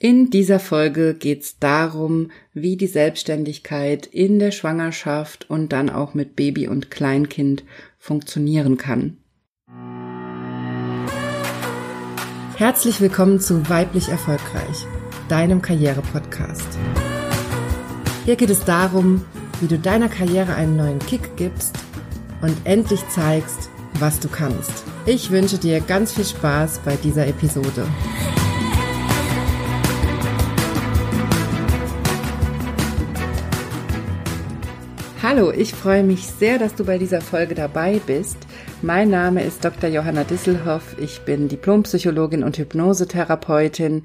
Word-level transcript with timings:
In 0.00 0.30
dieser 0.30 0.60
Folge 0.60 1.12
geht 1.12 1.42
es 1.42 1.58
darum, 1.58 2.30
wie 2.54 2.76
die 2.76 2.86
Selbstständigkeit 2.86 4.06
in 4.06 4.38
der 4.38 4.52
Schwangerschaft 4.52 5.50
und 5.50 5.72
dann 5.72 5.90
auch 5.90 6.14
mit 6.14 6.36
Baby 6.36 6.68
und 6.68 6.92
Kleinkind 6.92 7.64
funktionieren 7.98 8.76
kann. 8.76 9.16
Herzlich 12.56 13.00
willkommen 13.00 13.40
zu 13.40 13.68
Weiblich 13.68 14.08
Erfolgreich, 14.08 14.86
deinem 15.28 15.62
Karriere-Podcast. 15.62 16.78
Hier 18.24 18.36
geht 18.36 18.50
es 18.50 18.64
darum, 18.64 19.24
wie 19.60 19.66
du 19.66 19.80
deiner 19.80 20.08
Karriere 20.08 20.54
einen 20.54 20.76
neuen 20.76 21.00
Kick 21.00 21.36
gibst 21.36 21.76
und 22.40 22.56
endlich 22.62 23.00
zeigst, 23.08 23.68
was 23.94 24.20
du 24.20 24.28
kannst. 24.28 24.84
Ich 25.06 25.32
wünsche 25.32 25.58
dir 25.58 25.80
ganz 25.80 26.12
viel 26.12 26.24
Spaß 26.24 26.82
bei 26.84 26.94
dieser 26.94 27.26
Episode. 27.26 27.84
Hallo, 35.30 35.52
ich 35.52 35.74
freue 35.74 36.04
mich 36.04 36.24
sehr, 36.24 36.58
dass 36.58 36.74
du 36.74 36.86
bei 36.86 36.96
dieser 36.96 37.20
Folge 37.20 37.54
dabei 37.54 38.00
bist. 38.06 38.38
Mein 38.80 39.10
Name 39.10 39.44
ist 39.44 39.62
Dr. 39.62 39.90
Johanna 39.90 40.24
Disselhoff. 40.24 40.96
Ich 40.98 41.20
bin 41.20 41.48
Diplompsychologin 41.48 42.42
und 42.42 42.56
Hypnosetherapeutin 42.56 44.04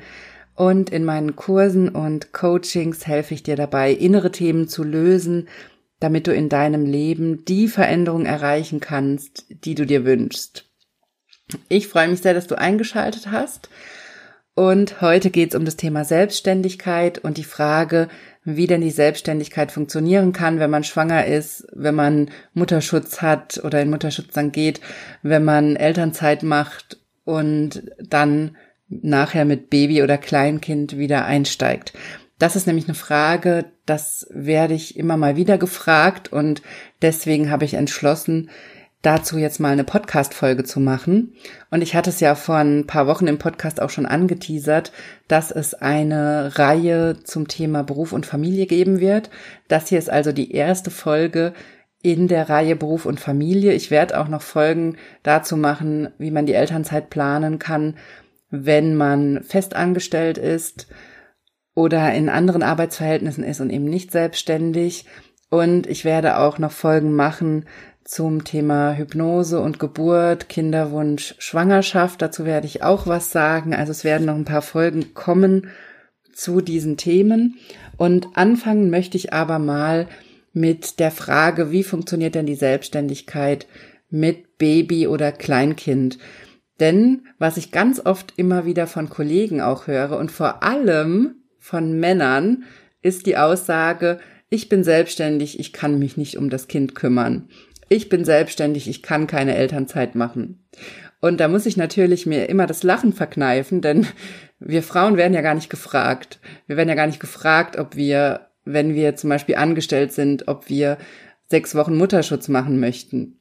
und 0.56 0.90
in 0.90 1.06
meinen 1.06 1.38
Kursen 1.38 1.88
und 1.88 2.34
Coachings 2.34 3.08
helfe 3.08 3.36
ich 3.36 3.42
dir 3.42 3.56
dabei, 3.56 3.94
innere 3.94 4.34
Themen 4.34 4.68
zu 4.68 4.84
lösen, 4.84 5.48
damit 6.02 6.28
du 6.28 6.34
in 6.34 6.50
deinem 6.50 6.86
Leben 6.86 7.46
die 7.46 7.70
Veränderung 7.70 8.26
erreichen 8.26 8.82
kannst, 8.82 9.46
die 9.64 9.76
du 9.76 9.86
dir 9.86 10.04
wünschst. 10.04 10.66
Ich 11.70 11.88
freue 11.88 12.10
mich 12.10 12.20
sehr, 12.20 12.34
dass 12.34 12.48
du 12.48 12.58
eingeschaltet 12.58 13.32
hast. 13.32 13.70
Und 14.56 15.00
heute 15.00 15.30
geht 15.30 15.52
es 15.52 15.56
um 15.56 15.64
das 15.64 15.78
Thema 15.78 16.04
Selbstständigkeit 16.04 17.18
und 17.18 17.38
die 17.38 17.46
Frage, 17.46 18.10
wie 18.46 18.68
denn 18.68 18.82
die 18.82 18.92
Selbstständigkeit 18.92 19.72
funktionieren 19.72 20.34
kann, 20.34 20.60
wenn 20.60 20.70
man 20.70 20.84
schwanger 20.84 21.26
ist, 21.26 21.66
wenn 21.74 21.96
man 21.96 22.30
Mutterschutz 22.54 23.22
hat 23.22 23.62
oder 23.64 23.82
in 23.82 23.90
Mutterschutz 23.90 24.34
dann 24.34 24.52
geht, 24.52 24.82
wenn 25.22 25.44
man 25.44 25.76
Elternzeit 25.76 26.44
macht 26.44 26.98
und 27.24 27.84
dann 28.00 28.58
nachher 28.90 29.46
mit 29.46 29.70
Baby 29.70 30.04
oder 30.04 30.18
Kleinkind 30.18 30.98
wieder 30.98 31.26
einsteigt. 31.26 31.94
Das 32.38 32.56
ist 32.56 32.68
nämlich 32.68 32.86
eine 32.86 32.96
Frage, 32.96 33.66
das 33.86 34.28
werde 34.30 34.74
ich 34.74 34.98
immer 34.98 35.18
mal 35.18 35.38
wieder 35.38 35.58
gefragt 35.58 36.32
und 36.32 36.62
deswegen 37.02 37.50
habe 37.50 37.66
ich 37.66 37.76
entschlossen, 37.76 38.50
dazu 39.04 39.38
jetzt 39.38 39.60
mal 39.60 39.74
eine 39.74 39.84
Podcast-Folge 39.84 40.64
zu 40.64 40.80
machen. 40.80 41.36
Und 41.70 41.82
ich 41.82 41.94
hatte 41.94 42.10
es 42.10 42.20
ja 42.20 42.34
vor 42.36 42.56
ein 42.56 42.88
paar 42.88 43.06
Wochen 43.06 43.28
im 43.28 43.38
Podcast 43.38 43.82
auch 43.82 43.90
schon 43.90 44.06
angeteasert, 44.06 44.92
dass 45.28 45.52
es 45.52 45.76
eine 45.76 46.58
Reihe 46.58 47.18
zum 47.24 47.48
Thema 47.48 47.84
Beruf 47.84 48.14
und 48.14 48.26
Familie 48.26 48.66
geben 48.66 49.00
wird. 49.00 49.30
Das 49.68 49.90
hier 49.90 50.00
ist 50.00 50.10
also 50.10 50.32
die 50.32 50.54
erste 50.54 50.90
Folge 50.90 51.54
in 52.02 52.28
der 52.28 52.50
Reihe 52.50 52.76
Beruf 52.76 53.06
und 53.06 53.20
Familie. 53.20 53.74
Ich 53.74 53.92
werde 53.92 54.20
auch 54.20 54.30
noch 54.30 54.42
Folgen 54.42 54.98
dazu 55.22 55.58
machen, 55.58 56.10
wie 56.18 56.32
man 56.32 56.46
die 56.46 56.54
Elternzeit 56.54 57.10
planen 57.10 57.60
kann, 57.60 57.98
wenn 58.50 58.96
man 58.96 59.44
festangestellt 59.44 60.38
ist 60.38 60.88
oder 61.76 62.14
in 62.14 62.30
anderen 62.30 62.64
Arbeitsverhältnissen 62.64 63.44
ist 63.44 63.60
und 63.60 63.70
eben 63.70 63.86
nicht 63.86 64.12
selbstständig. 64.12 65.06
Und 65.50 65.88
ich 65.88 66.06
werde 66.06 66.38
auch 66.38 66.58
noch 66.58 66.72
Folgen 66.72 67.14
machen 67.16 67.66
zum 68.06 68.44
Thema 68.44 68.94
Hypnose 68.94 69.60
und 69.60 69.80
Geburt, 69.80 70.50
Kinderwunsch, 70.50 71.36
Schwangerschaft. 71.40 72.22
Dazu 72.22 72.46
werde 72.46 72.68
ich 72.68 72.84
auch 72.84 73.08
was 73.08 73.32
sagen. 73.32 73.74
Also 73.74 73.92
es 73.92 74.04
werden 74.04 74.26
noch 74.26 74.36
ein 74.36 74.46
paar 74.46 74.62
Folgen 74.62 75.14
kommen 75.14 75.68
zu 76.34 76.62
diesen 76.62 76.98
Themen. 76.98 77.58
Und 77.98 78.30
anfangen 78.36 78.90
möchte 78.90 79.18
ich 79.18 79.34
aber 79.34 79.60
mal 79.60 80.08
mit 80.52 81.00
der 81.00 81.12
Frage, 81.12 81.72
wie 81.72 81.84
funktioniert 81.84 82.36
denn 82.36 82.46
die 82.46 82.56
Selbstständigkeit 82.56 83.68
mit 84.10 84.58
Baby 84.58 85.08
oder 85.08 85.32
Kleinkind? 85.32 86.18
Denn 86.80 87.28
was 87.40 87.58
ich 87.58 87.72
ganz 87.72 88.02
oft 88.04 88.34
immer 88.36 88.66
wieder 88.66 88.88
von 88.88 89.10
Kollegen 89.10 89.62
auch 89.62 89.88
höre 89.88 90.18
und 90.18 90.32
vor 90.32 90.64
allem 90.64 91.36
von 91.60 92.00
Männern 92.00 92.64
ist 93.02 93.26
die 93.26 93.38
Aussage, 93.38 94.20
ich 94.50 94.70
bin 94.70 94.84
selbstständig, 94.84 95.60
ich 95.60 95.74
kann 95.74 95.98
mich 95.98 96.18
nicht 96.18 96.38
um 96.38 96.50
das 96.50 96.68
Kind 96.68 96.94
kümmern 96.94 97.48
ich 97.94 98.10
bin 98.10 98.26
selbstständig, 98.26 98.90
ich 98.90 99.04
kann 99.04 99.28
keine 99.28 99.56
Elternzeit 99.56 100.16
machen. 100.16 100.66
Und 101.22 101.40
da 101.40 101.48
muss 101.48 101.66
ich 101.66 101.78
natürlich 101.78 102.26
mir 102.26 102.50
immer 102.50 102.68
das 102.68 102.84
Lachen 102.84 103.14
verkneifen, 103.14 103.82
denn 103.82 104.08
wir 104.60 104.84
Frauen 104.84 105.16
werden 105.16 105.34
ja 105.34 105.42
gar 105.42 105.56
nicht 105.56 105.70
gefragt. 105.70 106.40
Wir 106.68 106.76
werden 106.76 106.90
ja 106.90 106.96
gar 106.96 107.08
nicht 107.08 107.20
gefragt, 107.20 107.78
ob 107.78 107.96
wir, 107.96 108.48
wenn 108.66 108.96
wir 108.96 109.16
zum 109.16 109.30
Beispiel 109.30 109.56
angestellt 109.56 110.12
sind, 110.12 110.48
ob 110.48 110.70
wir 110.70 110.98
sechs 111.50 111.76
Wochen 111.76 111.98
Mutterschutz 111.98 112.48
machen 112.48 112.80
möchten 112.80 113.40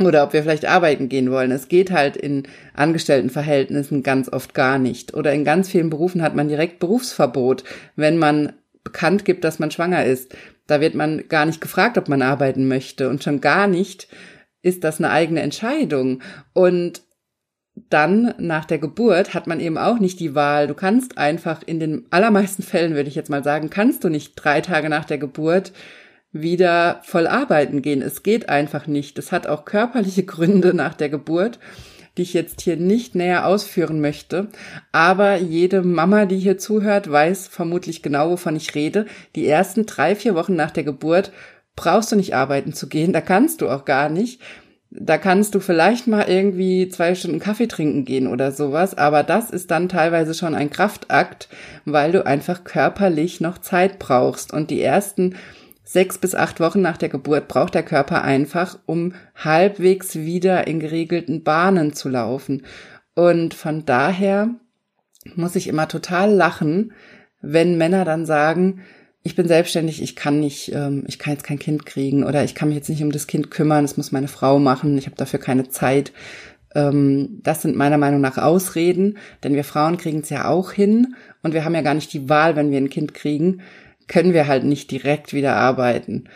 oder 0.00 0.22
ob 0.22 0.32
wir 0.32 0.42
vielleicht 0.42 0.66
arbeiten 0.66 1.08
gehen 1.08 1.30
wollen. 1.30 1.50
Es 1.50 1.68
geht 1.68 1.90
halt 1.90 2.16
in 2.16 2.44
Angestelltenverhältnissen 2.74 4.02
ganz 4.02 4.28
oft 4.32 4.54
gar 4.54 4.78
nicht. 4.78 5.14
Oder 5.14 5.32
in 5.32 5.44
ganz 5.44 5.68
vielen 5.68 5.90
Berufen 5.90 6.22
hat 6.22 6.36
man 6.36 6.48
direkt 6.48 6.78
Berufsverbot, 6.78 7.64
wenn 7.96 8.16
man 8.16 8.52
bekannt 8.84 9.24
gibt, 9.24 9.44
dass 9.44 9.58
man 9.58 9.70
schwanger 9.70 10.04
ist. 10.04 10.34
Da 10.68 10.80
wird 10.80 10.94
man 10.94 11.26
gar 11.26 11.46
nicht 11.46 11.60
gefragt, 11.60 11.98
ob 11.98 12.08
man 12.08 12.22
arbeiten 12.22 12.68
möchte 12.68 13.08
und 13.08 13.24
schon 13.24 13.40
gar 13.40 13.66
nicht 13.66 14.06
ist 14.60 14.84
das 14.84 14.98
eine 14.98 15.10
eigene 15.10 15.40
Entscheidung. 15.40 16.20
Und 16.52 17.02
dann 17.88 18.34
nach 18.38 18.64
der 18.64 18.78
Geburt 18.78 19.34
hat 19.34 19.46
man 19.46 19.60
eben 19.60 19.78
auch 19.78 19.98
nicht 19.98 20.20
die 20.20 20.34
Wahl. 20.34 20.66
Du 20.66 20.74
kannst 20.74 21.16
einfach 21.16 21.62
in 21.64 21.80
den 21.80 22.06
allermeisten 22.10 22.62
Fällen, 22.62 22.94
würde 22.94 23.08
ich 23.08 23.14
jetzt 23.14 23.30
mal 23.30 23.44
sagen, 23.44 23.70
kannst 23.70 24.04
du 24.04 24.08
nicht 24.08 24.34
drei 24.34 24.60
Tage 24.60 24.88
nach 24.88 25.04
der 25.04 25.18
Geburt 25.18 25.72
wieder 26.32 27.00
voll 27.04 27.26
arbeiten 27.26 27.80
gehen. 27.80 28.02
Es 28.02 28.22
geht 28.22 28.48
einfach 28.48 28.86
nicht. 28.86 29.18
Es 29.18 29.32
hat 29.32 29.46
auch 29.46 29.64
körperliche 29.64 30.22
Gründe 30.24 30.74
nach 30.74 30.94
der 30.94 31.08
Geburt 31.08 31.58
die 32.18 32.22
ich 32.22 32.34
jetzt 32.34 32.60
hier 32.60 32.76
nicht 32.76 33.14
näher 33.14 33.46
ausführen 33.46 34.00
möchte. 34.00 34.48
Aber 34.92 35.36
jede 35.36 35.82
Mama, 35.82 36.26
die 36.26 36.38
hier 36.38 36.58
zuhört, 36.58 37.10
weiß 37.10 37.48
vermutlich 37.48 38.02
genau, 38.02 38.30
wovon 38.30 38.56
ich 38.56 38.74
rede. 38.74 39.06
Die 39.36 39.46
ersten 39.46 39.86
drei, 39.86 40.14
vier 40.14 40.34
Wochen 40.34 40.56
nach 40.56 40.72
der 40.72 40.84
Geburt 40.84 41.32
brauchst 41.76 42.10
du 42.12 42.16
nicht 42.16 42.34
arbeiten 42.34 42.72
zu 42.72 42.88
gehen. 42.88 43.12
Da 43.12 43.20
kannst 43.20 43.60
du 43.60 43.68
auch 43.68 43.84
gar 43.84 44.08
nicht. 44.08 44.40
Da 44.90 45.18
kannst 45.18 45.54
du 45.54 45.60
vielleicht 45.60 46.06
mal 46.06 46.28
irgendwie 46.28 46.88
zwei 46.88 47.14
Stunden 47.14 47.40
Kaffee 47.40 47.68
trinken 47.68 48.04
gehen 48.06 48.26
oder 48.26 48.52
sowas, 48.52 48.96
aber 48.96 49.22
das 49.22 49.50
ist 49.50 49.70
dann 49.70 49.90
teilweise 49.90 50.32
schon 50.32 50.54
ein 50.54 50.70
Kraftakt, 50.70 51.50
weil 51.84 52.10
du 52.10 52.24
einfach 52.24 52.64
körperlich 52.64 53.42
noch 53.42 53.58
Zeit 53.58 53.98
brauchst. 53.98 54.52
Und 54.52 54.70
die 54.70 54.80
ersten 54.80 55.36
sechs 55.88 56.18
bis 56.18 56.34
acht 56.34 56.60
Wochen 56.60 56.82
nach 56.82 56.98
der 56.98 57.08
Geburt 57.08 57.48
braucht 57.48 57.74
der 57.74 57.82
Körper 57.82 58.22
einfach, 58.22 58.78
um 58.84 59.14
halbwegs 59.34 60.16
wieder 60.16 60.66
in 60.66 60.80
geregelten 60.80 61.44
Bahnen 61.44 61.94
zu 61.94 62.10
laufen. 62.10 62.66
Und 63.14 63.54
von 63.54 63.86
daher 63.86 64.50
muss 65.34 65.56
ich 65.56 65.66
immer 65.66 65.88
total 65.88 66.30
lachen, 66.30 66.92
wenn 67.40 67.78
Männer 67.78 68.04
dann 68.04 68.26
sagen, 68.26 68.82
ich 69.22 69.34
bin 69.34 69.48
selbstständig, 69.48 70.02
ich 70.02 70.14
kann 70.14 70.40
nicht, 70.40 70.72
ähm, 70.74 71.04
ich 71.06 71.18
kann 71.18 71.32
jetzt 71.32 71.44
kein 71.44 71.58
Kind 71.58 71.86
kriegen 71.86 72.22
oder 72.22 72.44
ich 72.44 72.54
kann 72.54 72.68
mich 72.68 72.76
jetzt 72.76 72.90
nicht 72.90 73.02
um 73.02 73.10
das 73.10 73.26
Kind 73.26 73.50
kümmern, 73.50 73.84
das 73.84 73.96
muss 73.96 74.12
meine 74.12 74.28
Frau 74.28 74.58
machen, 74.58 74.98
ich 74.98 75.06
habe 75.06 75.16
dafür 75.16 75.40
keine 75.40 75.70
Zeit. 75.70 76.12
Ähm, 76.74 77.40
das 77.42 77.62
sind 77.62 77.76
meiner 77.76 77.96
Meinung 77.96 78.20
nach 78.20 78.36
Ausreden, 78.36 79.16
denn 79.42 79.54
wir 79.54 79.64
Frauen 79.64 79.96
kriegen 79.96 80.20
es 80.20 80.28
ja 80.28 80.48
auch 80.48 80.70
hin 80.70 81.14
und 81.42 81.54
wir 81.54 81.64
haben 81.64 81.74
ja 81.74 81.80
gar 81.80 81.94
nicht 81.94 82.12
die 82.12 82.28
Wahl, 82.28 82.56
wenn 82.56 82.70
wir 82.70 82.76
ein 82.76 82.90
Kind 82.90 83.14
kriegen 83.14 83.62
können 84.08 84.32
wir 84.32 84.46
halt 84.46 84.64
nicht 84.64 84.90
direkt 84.90 85.32
wieder 85.32 85.56
arbeiten. 85.56 86.28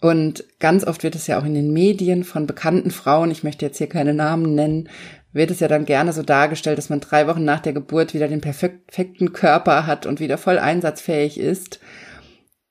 Und 0.00 0.44
ganz 0.60 0.84
oft 0.84 1.02
wird 1.02 1.16
es 1.16 1.26
ja 1.26 1.40
auch 1.40 1.44
in 1.44 1.54
den 1.54 1.72
Medien 1.72 2.22
von 2.22 2.46
bekannten 2.46 2.92
Frauen, 2.92 3.30
ich 3.30 3.42
möchte 3.42 3.66
jetzt 3.66 3.78
hier 3.78 3.88
keine 3.88 4.14
Namen 4.14 4.54
nennen, 4.54 4.88
wird 5.32 5.50
es 5.50 5.60
ja 5.60 5.68
dann 5.68 5.84
gerne 5.84 6.12
so 6.12 6.22
dargestellt, 6.22 6.78
dass 6.78 6.88
man 6.88 7.00
drei 7.00 7.26
Wochen 7.26 7.44
nach 7.44 7.60
der 7.60 7.72
Geburt 7.72 8.14
wieder 8.14 8.28
den 8.28 8.40
perfekten 8.40 9.32
Körper 9.32 9.86
hat 9.86 10.06
und 10.06 10.20
wieder 10.20 10.38
voll 10.38 10.58
einsatzfähig 10.58 11.38
ist. 11.38 11.80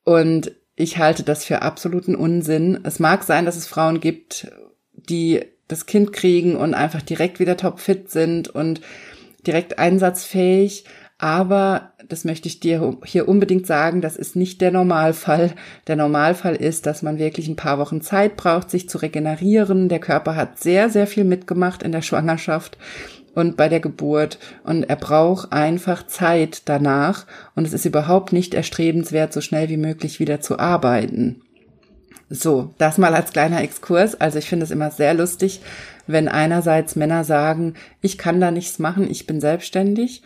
Und 0.04 0.54
ich 0.76 0.98
halte 0.98 1.24
das 1.24 1.44
für 1.44 1.62
absoluten 1.62 2.16
Unsinn. 2.16 2.80
Es 2.84 3.00
mag 3.00 3.24
sein, 3.24 3.46
dass 3.46 3.58
es 3.58 3.68
Frauen 3.68 4.00
gibt, 4.00 4.52
die 4.94 5.42
das 5.68 5.86
Kind 5.86 6.14
kriegen 6.14 6.56
und 6.56 6.74
einfach 6.74 7.02
direkt 7.02 7.40
wieder 7.40 7.58
topfit 7.58 8.10
sind 8.10 8.48
und 8.48 8.82
direkt 9.46 9.80
einsatzfähig. 9.80 10.86
Aber 11.20 11.94
das 12.08 12.26
möchte 12.26 12.48
ich 12.48 12.60
dir 12.60 12.96
hier 13.04 13.28
unbedingt 13.28 13.66
sagen, 13.66 14.02
das 14.02 14.18
ist 14.18 14.36
nicht 14.36 14.62
der 14.62 14.72
Normalfall. 14.72 15.54
Der 15.88 15.96
Normalfall 15.96 16.56
ist, 16.56 16.86
dass 16.86 17.02
man 17.02 17.18
wirklich 17.18 17.48
ein 17.48 17.56
paar 17.56 17.80
Wochen 17.80 18.02
Zeit 18.02 18.38
braucht, 18.38 18.70
sich 18.70 18.88
zu 18.88 19.00
regenerieren. 19.00 19.90
Der 19.90 20.00
Körper 20.00 20.36
hat 20.36 20.60
sehr, 20.60 20.90
sehr 20.90 21.08
viel 21.08 21.24
mitgemacht 21.24 21.82
in 21.82 21.92
der 21.92 22.04
Schwangerschaft 22.04 22.78
und 23.34 23.58
bei 23.58 23.68
der 23.68 23.80
Geburt 23.80 24.38
und 24.64 24.84
er 24.84 24.96
braucht 24.96 25.54
einfach 25.54 26.06
Zeit 26.06 26.64
danach 26.66 27.26
und 27.56 27.66
es 27.66 27.74
ist 27.74 27.86
überhaupt 27.86 28.34
nicht 28.34 28.54
erstrebenswert, 28.54 29.32
so 29.32 29.42
schnell 29.42 29.70
wie 29.70 29.78
möglich 29.78 30.20
wieder 30.20 30.42
zu 30.42 30.60
arbeiten. 30.60 31.42
So, 32.30 32.74
das 32.78 32.98
mal 32.98 33.14
als 33.14 33.32
kleiner 33.32 33.62
Exkurs. 33.62 34.20
Also 34.20 34.38
ich 34.38 34.50
finde 34.50 34.66
es 34.66 34.72
immer 34.72 34.92
sehr 34.92 35.14
lustig, 35.14 35.62
wenn 36.08 36.28
einerseits 36.28 36.96
Männer 36.96 37.24
sagen, 37.24 37.76
ich 38.02 38.18
kann 38.18 38.42
da 38.42 38.52
nichts 38.52 38.80
machen, 38.80 39.10
ich 39.10 39.28
bin 39.28 39.40
selbstständig 39.40 40.24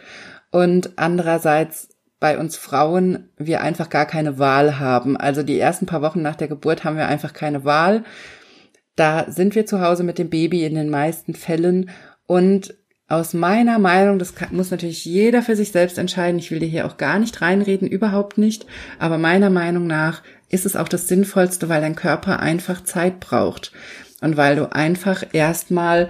und 0.52 0.98
andererseits 0.98 1.90
bei 2.20 2.38
uns 2.38 2.56
Frauen 2.56 3.30
wir 3.38 3.62
einfach 3.62 3.90
gar 3.90 4.06
keine 4.06 4.38
Wahl 4.38 4.80
haben. 4.80 5.18
Also 5.18 5.42
die 5.42 5.60
ersten 5.60 5.88
paar 5.88 6.04
Wochen 6.04 6.22
nach 6.22 6.36
der 6.36 6.48
Geburt 6.48 6.84
haben 6.84 6.98
wir 6.98 7.08
einfach 7.08 7.34
keine 7.34 7.66
Wahl. 7.66 8.04
Da 8.96 9.26
sind 9.32 9.56
wir 9.56 9.66
zu 9.66 9.82
Hause 9.82 10.04
mit 10.04 10.20
dem 10.20 10.30
Baby 10.30 10.64
in 10.66 10.76
den 10.76 10.90
meisten 10.90 11.34
Fällen 11.34 11.90
und 12.28 12.76
aus 13.08 13.34
meiner 13.34 13.78
Meinung, 13.78 14.20
das 14.20 14.34
muss 14.52 14.72
natürlich 14.72 15.04
jeder 15.04 15.42
für 15.42 15.58
sich 15.58 15.72
selbst 15.72 15.98
entscheiden. 15.98 16.40
Ich 16.40 16.50
will 16.50 16.60
dir 16.60 16.70
hier 16.70 16.86
auch 16.86 16.96
gar 16.96 17.20
nicht 17.20 17.42
reinreden, 17.42 17.90
überhaupt 17.90 18.38
nicht. 18.38 18.66
Aber 19.00 19.18
meiner 19.18 19.50
Meinung 19.50 19.86
nach 19.86 20.22
ist 20.48 20.66
es 20.66 20.78
auch 20.78 20.88
das 20.88 21.10
Sinnvollste, 21.10 21.68
weil 21.68 21.82
dein 21.82 21.96
Körper 21.96 22.40
einfach 22.40 22.84
Zeit 22.86 23.20
braucht 23.20 23.74
und 24.22 24.38
weil 24.38 24.56
du 24.56 24.72
einfach 24.72 25.26
erstmal 25.34 26.08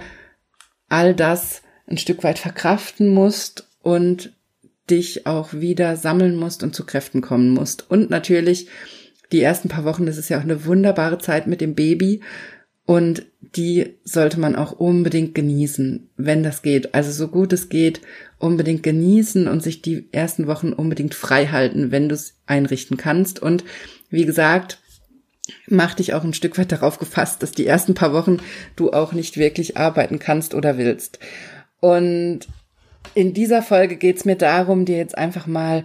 all 0.88 1.12
das 1.14 1.62
ein 1.88 1.98
Stück 1.98 2.22
weit 2.22 2.38
verkraften 2.38 3.08
musst 3.08 3.68
und 3.82 4.32
dich 4.90 5.26
auch 5.26 5.52
wieder 5.52 5.96
sammeln 5.96 6.36
musst 6.36 6.62
und 6.62 6.74
zu 6.74 6.84
Kräften 6.84 7.20
kommen 7.20 7.50
musst. 7.50 7.90
Und 7.90 8.10
natürlich 8.10 8.68
die 9.30 9.40
ersten 9.40 9.68
paar 9.68 9.84
Wochen, 9.84 10.06
das 10.06 10.18
ist 10.18 10.28
ja 10.28 10.38
auch 10.38 10.42
eine 10.42 10.64
wunderbare 10.64 11.18
Zeit 11.18 11.46
mit 11.46 11.60
dem 11.60 11.74
Baby. 11.74 12.20
Und 12.84 13.26
die 13.40 13.94
sollte 14.02 14.40
man 14.40 14.56
auch 14.56 14.72
unbedingt 14.72 15.34
genießen, 15.34 16.10
wenn 16.16 16.42
das 16.42 16.62
geht. 16.62 16.94
Also 16.94 17.12
so 17.12 17.28
gut 17.28 17.52
es 17.52 17.68
geht, 17.68 18.00
unbedingt 18.38 18.82
genießen 18.82 19.46
und 19.46 19.62
sich 19.62 19.82
die 19.82 20.08
ersten 20.12 20.46
Wochen 20.46 20.72
unbedingt 20.72 21.14
frei 21.14 21.46
halten, 21.46 21.92
wenn 21.92 22.08
du 22.08 22.14
es 22.14 22.34
einrichten 22.46 22.96
kannst. 22.96 23.40
Und 23.40 23.64
wie 24.10 24.26
gesagt, 24.26 24.78
mach 25.68 25.94
dich 25.94 26.12
auch 26.12 26.24
ein 26.24 26.34
Stück 26.34 26.58
weit 26.58 26.72
darauf 26.72 26.98
gefasst, 26.98 27.42
dass 27.42 27.52
die 27.52 27.66
ersten 27.66 27.94
paar 27.94 28.12
Wochen 28.12 28.38
du 28.74 28.92
auch 28.92 29.12
nicht 29.12 29.36
wirklich 29.36 29.76
arbeiten 29.76 30.18
kannst 30.18 30.54
oder 30.54 30.76
willst. 30.76 31.20
Und 31.80 32.48
in 33.14 33.34
dieser 33.34 33.62
Folge 33.62 33.96
geht 33.96 34.16
es 34.16 34.24
mir 34.24 34.36
darum, 34.36 34.84
dir 34.84 34.96
jetzt 34.96 35.16
einfach 35.16 35.46
mal 35.46 35.84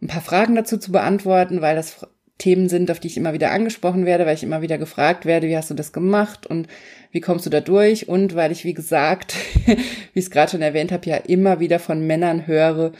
ein 0.00 0.08
paar 0.08 0.22
Fragen 0.22 0.54
dazu 0.54 0.78
zu 0.78 0.92
beantworten, 0.92 1.60
weil 1.60 1.76
das 1.76 2.06
Themen 2.38 2.68
sind, 2.68 2.90
auf 2.90 2.98
die 2.98 3.06
ich 3.06 3.16
immer 3.16 3.34
wieder 3.34 3.52
angesprochen 3.52 4.04
werde, 4.04 4.26
weil 4.26 4.34
ich 4.34 4.42
immer 4.42 4.62
wieder 4.62 4.78
gefragt 4.78 5.26
werde, 5.26 5.48
wie 5.48 5.56
hast 5.56 5.70
du 5.70 5.74
das 5.74 5.92
gemacht 5.92 6.46
und 6.46 6.66
wie 7.12 7.20
kommst 7.20 7.46
du 7.46 7.50
da 7.50 7.60
durch 7.60 8.08
und 8.08 8.34
weil 8.34 8.50
ich, 8.50 8.64
wie 8.64 8.74
gesagt, 8.74 9.36
wie 9.66 10.18
ich 10.18 10.24
es 10.24 10.30
gerade 10.30 10.50
schon 10.50 10.62
erwähnt 10.62 10.90
habe, 10.90 11.08
ja 11.08 11.16
immer 11.16 11.60
wieder 11.60 11.78
von 11.78 12.04
Männern 12.04 12.46
höre, 12.46 12.92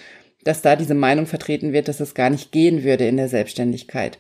dass 0.45 0.63
da 0.63 0.77
diese 0.77 0.95
Meinung 0.95 1.27
vertreten 1.27 1.73
wird, 1.73 1.89
dass 1.89 2.01
es 2.01 2.15
gar 2.15 2.31
nicht 2.31 2.53
gehen 2.53 2.85
würde 2.85 3.07
in 3.07 3.17
der 3.17 3.29
Selbstständigkeit. 3.29 4.19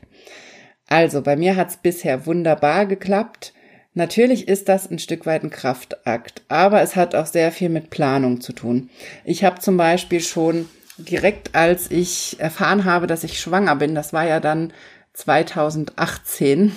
Also, 0.88 1.22
bei 1.22 1.36
mir 1.36 1.56
hat 1.56 1.70
es 1.70 1.76
bisher 1.76 2.26
wunderbar 2.26 2.86
geklappt. 2.86 3.54
Natürlich 3.94 4.48
ist 4.48 4.68
das 4.68 4.90
ein 4.90 4.98
Stück 4.98 5.26
weit 5.26 5.44
ein 5.44 5.50
Kraftakt, 5.50 6.42
aber 6.48 6.80
es 6.80 6.96
hat 6.96 7.14
auch 7.14 7.26
sehr 7.26 7.52
viel 7.52 7.68
mit 7.68 7.90
Planung 7.90 8.40
zu 8.40 8.54
tun. 8.54 8.88
Ich 9.24 9.44
habe 9.44 9.60
zum 9.60 9.76
Beispiel 9.76 10.20
schon 10.20 10.68
direkt, 10.96 11.54
als 11.54 11.90
ich 11.90 12.36
erfahren 12.38 12.84
habe, 12.84 13.06
dass 13.06 13.24
ich 13.24 13.38
schwanger 13.38 13.76
bin, 13.76 13.94
das 13.94 14.12
war 14.12 14.26
ja 14.26 14.40
dann 14.40 14.72
2018. 15.12 16.72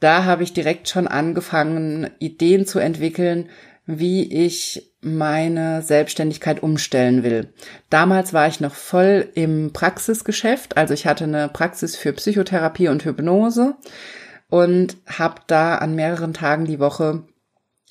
Da 0.00 0.24
habe 0.24 0.42
ich 0.42 0.54
direkt 0.54 0.88
schon 0.88 1.06
angefangen, 1.06 2.10
Ideen 2.18 2.66
zu 2.66 2.78
entwickeln, 2.78 3.50
wie 3.86 4.46
ich 4.46 4.94
meine 5.02 5.82
Selbstständigkeit 5.82 6.62
umstellen 6.62 7.22
will. 7.22 7.52
Damals 7.90 8.32
war 8.32 8.48
ich 8.48 8.60
noch 8.60 8.74
voll 8.74 9.28
im 9.34 9.74
Praxisgeschäft, 9.74 10.78
also 10.78 10.94
ich 10.94 11.06
hatte 11.06 11.24
eine 11.24 11.48
Praxis 11.48 11.96
für 11.96 12.14
Psychotherapie 12.14 12.88
und 12.88 13.04
Hypnose 13.04 13.76
und 14.54 14.98
habe 15.08 15.40
da 15.48 15.78
an 15.78 15.96
mehreren 15.96 16.32
Tagen 16.32 16.64
die 16.64 16.78
Woche 16.78 17.24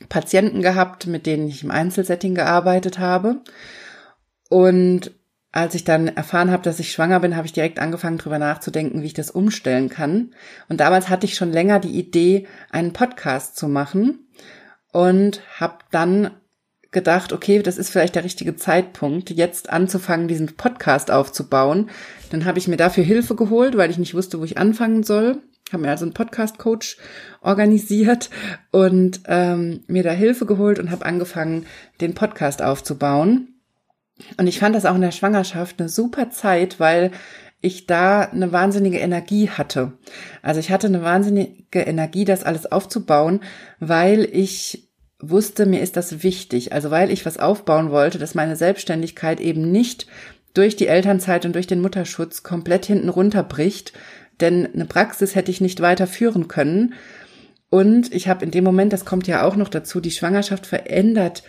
Patienten 0.08 0.62
gehabt, 0.62 1.08
mit 1.08 1.26
denen 1.26 1.50
ich 1.50 1.62
im 1.62 1.72
Einzelsetting 1.72 2.36
gearbeitet 2.36 3.00
habe. 3.00 3.42
Und 4.48 5.12
als 5.52 5.76
ich 5.76 5.84
dann 5.84 6.08
erfahren 6.08 6.52
habe, 6.52 6.64
dass 6.64 6.80
ich 6.80 6.94
schwanger 6.94 7.20
bin, 7.20 7.36
habe 7.36 7.48
ich 7.48 7.52
direkt 7.52 7.80
angefangen, 7.80 8.18
drüber 8.18 8.40
nachzudenken, 8.40 9.02
wie 9.02 9.08
ich 9.08 9.14
das 9.14 9.30
umstellen 9.30 9.90
kann. 9.90 10.34
Und 10.70 10.80
damals 10.80 11.10
hatte 11.10 11.26
ich 11.26 11.36
schon 11.36 11.52
länger 11.52 11.82
die 11.82 12.00
Idee, 12.00 12.48
einen 12.72 12.94
Podcast 12.94 13.58
zu 13.58 13.68
machen 13.68 14.26
und 14.94 15.42
habe 15.60 15.80
dann 15.92 16.32
gedacht, 16.92 17.34
okay, 17.34 17.62
das 17.62 17.78
ist 17.78 17.90
vielleicht 17.90 18.16
der 18.16 18.24
richtige 18.24 18.56
Zeitpunkt, 18.56 19.32
jetzt 19.32 19.70
anzufangen, 19.70 20.30
diesen 20.30 20.56
Podcast 20.56 21.12
aufzubauen. 21.12 21.90
Dann 22.30 22.46
habe 22.46 22.58
ich 22.58 22.70
mir 22.70 22.78
dafür 22.78 23.04
Hilfe 23.04 23.36
geholt, 23.36 23.76
weil 23.76 23.90
ich 23.90 23.98
nicht 23.98 24.14
wusste, 24.14 24.40
wo 24.40 24.46
ich 24.46 24.58
anfangen 24.58 25.04
soll. 25.04 25.42
Habe 25.72 25.84
mir 25.84 25.90
also 25.90 26.06
einen 26.06 26.14
Podcast-Coach 26.14 26.98
organisiert 27.42 28.30
und 28.72 29.22
ähm, 29.28 29.84
mir 29.88 30.04
da 30.04 30.12
Hilfe 30.12 30.46
geholt 30.46 30.80
und 30.80 30.92
habe 30.92 31.06
angefangen, 31.06 31.66
den 32.02 32.14
Podcast 32.14 32.62
aufzubauen. 32.62 33.48
Und 34.38 34.48
ich 34.48 34.60
fand 34.60 34.76
das 34.76 34.86
auch 34.86 34.96
in 34.96 35.02
der 35.02 35.12
Schwangerschaft 35.12 35.80
eine 35.80 35.90
super 35.90 36.30
Zeit, 36.30 36.80
weil 36.80 37.12
ich 37.62 37.88
da 37.88 38.22
eine 38.22 38.52
wahnsinnige 38.52 39.00
Energie 39.00 39.50
hatte. 39.50 39.94
Also 40.42 40.60
ich 40.60 40.70
hatte 40.70 40.88
eine 40.88 41.02
wahnsinnige 41.02 41.80
Energie, 41.80 42.26
das 42.26 42.44
alles 42.44 42.72
aufzubauen, 42.72 43.40
weil 43.80 44.28
ich 44.32 44.90
wusste, 45.20 45.66
mir 45.66 45.82
ist 45.82 45.96
das 45.96 46.24
wichtig. 46.24 46.74
Also 46.74 46.92
weil 46.92 47.10
ich 47.10 47.26
was 47.26 47.40
aufbauen 47.40 47.90
wollte, 47.90 48.20
dass 48.20 48.36
meine 48.36 48.58
Selbstständigkeit 48.58 49.40
eben 49.40 49.72
nicht 49.72 50.08
durch 50.54 50.76
die 50.76 50.88
Elternzeit 50.88 51.46
und 51.46 51.56
durch 51.56 51.66
den 51.66 51.82
Mutterschutz 51.82 52.44
komplett 52.44 52.86
hinten 52.86 53.10
runterbricht. 53.10 53.94
Denn 54.42 54.68
eine 54.74 54.86
Praxis 54.86 55.36
hätte 55.36 55.52
ich 55.52 55.62
nicht 55.62 55.82
weiterführen 55.82 56.48
können. 56.48 56.94
Und 57.70 58.14
ich 58.14 58.28
habe 58.28 58.46
in 58.46 58.52
dem 58.52 58.64
Moment, 58.64 58.94
das 58.94 59.06
kommt 59.06 59.28
ja 59.28 59.44
auch 59.44 59.56
noch 59.56 59.70
dazu, 59.70 60.00
die 60.00 60.12
Schwangerschaft 60.12 60.66
verändert 60.66 61.44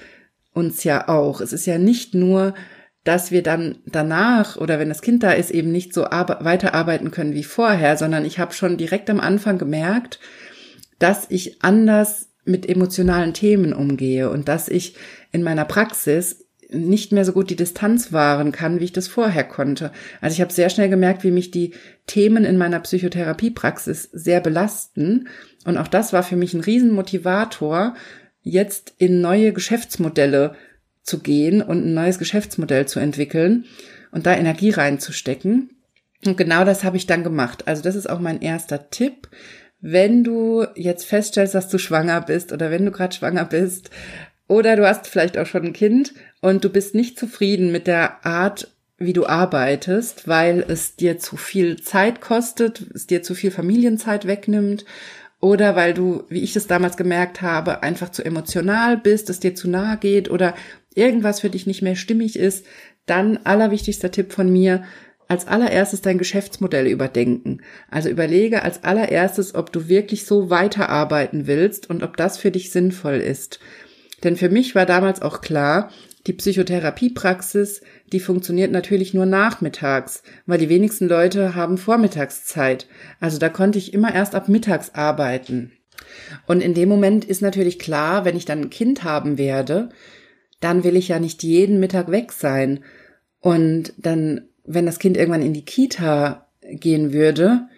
uns 0.52 0.84
ja 0.84 1.08
auch. 1.08 1.40
Es 1.40 1.52
ist 1.52 1.66
ja 1.66 1.78
nicht 1.78 2.14
nur, 2.14 2.54
dass 3.02 3.31
wir 3.31 3.42
dann 3.42 3.76
danach 3.84 4.56
oder 4.56 4.78
wenn 4.78 4.88
das 4.88 5.02
Kind 5.02 5.22
da 5.22 5.32
ist, 5.32 5.50
eben 5.50 5.70
nicht 5.70 5.92
so 5.92 6.02
weiterarbeiten 6.02 7.10
können 7.10 7.34
wie 7.34 7.44
vorher, 7.44 7.96
sondern 7.98 8.25
ich 8.25 8.38
habe 8.38 8.54
schon 8.54 8.78
direkt 8.78 9.10
am 9.10 9.20
Anfang 9.20 9.58
gemerkt, 9.58 10.19
dass 10.98 11.26
ich 11.28 11.62
anders 11.62 12.30
mit 12.46 12.69
emotionalen 12.69 13.34
Themen 13.34 13.72
umgehe 13.72 14.30
und 14.30 14.48
dass 14.48 14.69
ich 14.69 14.96
in 15.32 15.42
meiner 15.42 15.64
Praxis 15.64 16.44
nicht 16.75 17.12
mehr 17.12 17.25
so 17.25 17.32
gut 17.32 17.50
die 17.50 17.56
Distanz 17.56 18.12
wahren 18.12 18.53
kann, 18.53 18.81
wie 18.81 18.85
ich 18.85 18.93
das 18.93 19.09
vorher 19.09 19.44
konnte. 19.44 19.93
Also 20.21 20.35
ich 20.35 20.41
habe 20.41 20.53
sehr 20.53 20.69
schnell 20.71 20.88
gemerkt, 20.88 21.25
wie 21.25 21.31
mich 21.31 21.50
die 21.50 21.73
Themen 22.06 22.44
in 22.44 22.59
meiner 22.59 22.81
Psychotherapiepraxis 22.81 24.11
sehr 24.12 24.41
belasten. 24.41 25.29
Und 25.65 25.79
auch 25.79 25.88
das 25.88 26.12
war 26.12 26.23
für 26.23 26.37
mich 26.37 26.55
ein 26.55 26.61
Riesenmotivator, 26.61 27.94
jetzt 28.43 28.94
in 28.99 29.21
neue 29.21 29.53
Geschäftsmodelle 29.53 30.55
zu 31.03 31.21
gehen 31.21 31.62
und 31.62 31.85
ein 31.85 31.94
neues 31.94 32.19
Geschäftsmodell 32.19 32.87
zu 32.87 32.99
entwickeln 33.00 33.65
und 34.11 34.26
da 34.26 34.35
Energie 34.35 34.71
reinzustecken. 34.71 35.71
Und 36.26 36.37
genau 36.37 36.65
das 36.65 36.85
habe 36.85 36.97
ich 36.97 37.06
dann 37.06 37.25
gemacht. 37.25 37.69
Also 37.69 37.83
das 37.83 37.95
ist 37.95 38.09
auch 38.09 38.21
mein 38.21 38.40
erster 38.40 38.90
Tipp. 38.90 39.28
Wenn 39.81 40.25
du 40.25 40.66
jetzt 40.75 41.04
feststellst, 41.04 41.54
dass 41.54 41.69
du 41.69 41.78
schwanger 41.78 42.23
bist 42.23 42.52
oder 42.52 42.71
wenn 42.71 42.87
du 42.87 42.90
gerade 42.90 43.14
schwanger 43.14 43.45
bist 43.45 43.90
oder 44.48 44.76
du 44.76 44.86
hast 44.86 45.06
vielleicht 45.06 45.38
auch 45.38 45.46
schon 45.46 45.64
ein 45.64 45.72
Kind 45.72 46.14
und 46.40 46.64
du 46.64 46.68
bist 46.68 46.94
nicht 46.94 47.18
zufrieden 47.18 47.72
mit 47.72 47.86
der 47.86 48.24
Art, 48.26 48.70
wie 48.98 49.12
du 49.12 49.26
arbeitest, 49.26 50.28
weil 50.28 50.64
es 50.66 50.96
dir 50.96 51.18
zu 51.18 51.36
viel 51.36 51.80
Zeit 51.80 52.20
kostet, 52.20 52.84
es 52.94 53.06
dir 53.06 53.22
zu 53.22 53.34
viel 53.34 53.50
Familienzeit 53.50 54.26
wegnimmt 54.26 54.84
oder 55.40 55.76
weil 55.76 55.94
du, 55.94 56.24
wie 56.28 56.42
ich 56.42 56.56
es 56.56 56.66
damals 56.66 56.96
gemerkt 56.96 57.42
habe, 57.42 57.82
einfach 57.82 58.10
zu 58.10 58.24
emotional 58.24 58.96
bist, 58.96 59.28
es 59.30 59.40
dir 59.40 59.54
zu 59.54 59.68
nahe 59.68 59.98
geht 59.98 60.30
oder 60.30 60.54
irgendwas 60.94 61.40
für 61.40 61.50
dich 61.50 61.66
nicht 61.66 61.82
mehr 61.82 61.96
stimmig 61.96 62.38
ist, 62.38 62.64
dann 63.06 63.38
allerwichtigster 63.44 64.10
Tipp 64.10 64.32
von 64.32 64.50
mir, 64.50 64.84
als 65.28 65.46
allererstes 65.46 66.02
dein 66.02 66.18
Geschäftsmodell 66.18 66.86
überdenken. 66.86 67.62
Also 67.90 68.08
überlege 68.08 68.62
als 68.62 68.84
allererstes, 68.84 69.54
ob 69.54 69.72
du 69.72 69.88
wirklich 69.88 70.26
so 70.26 70.50
weiterarbeiten 70.50 71.46
willst 71.46 71.88
und 71.88 72.02
ob 72.02 72.16
das 72.16 72.38
für 72.38 72.50
dich 72.50 72.70
sinnvoll 72.70 73.16
ist. 73.16 73.58
Denn 74.25 74.37
für 74.37 74.49
mich 74.49 74.75
war 74.75 74.87
damals 74.87 75.23
auch 75.23 75.40
klar, 75.40 75.90
die 76.26 76.33
Psychotherapiepraxis, 76.33 77.83
die 78.12 78.21
funktioniert 78.21 78.73
natürlich 78.73 79.12
nur 79.12 79.26
nachmittags, 79.26 80.23
weil 80.47 80.59
die 80.59 80.71
wenigsten 80.71 81.07
Leute 81.07 81.54
haben 81.54 81.76
Vormittagszeit. 81.76 82.88
Also 83.21 83.38
da 83.38 83.50
konnte 83.50 83.78
ich 83.78 83.93
immer 83.93 84.14
erst 84.14 84.35
ab 84.35 84.49
mittags 84.49 84.95
arbeiten. 84.95 85.73
Und 86.47 86.62
in 86.62 86.75
dem 86.75 86.88
Moment 86.88 87.25
ist 87.25 87.43
natürlich 87.43 87.78
klar, 87.78 88.25
wenn 88.25 88.37
ich 88.37 88.47
dann 88.47 88.62
ein 88.62 88.71
Kind 88.71 89.04
haben 89.04 89.37
werde, 89.37 89.90
dann 90.61 90.83
will 90.83 90.97
ich 90.97 91.09
ja 91.09 91.19
nicht 91.19 91.43
jeden 91.43 91.78
Mittag 91.78 92.11
weg 92.11 92.33
sein. 92.33 92.81
Und 93.40 93.93
dann, 93.99 94.49
wenn 94.64 94.87
das 94.87 94.99
Kind 94.99 95.19
irgendwann 95.19 95.43
in 95.43 95.52
die 95.52 95.64
Kita 95.64 96.49
gehen 96.62 97.12
würde, 97.12 97.69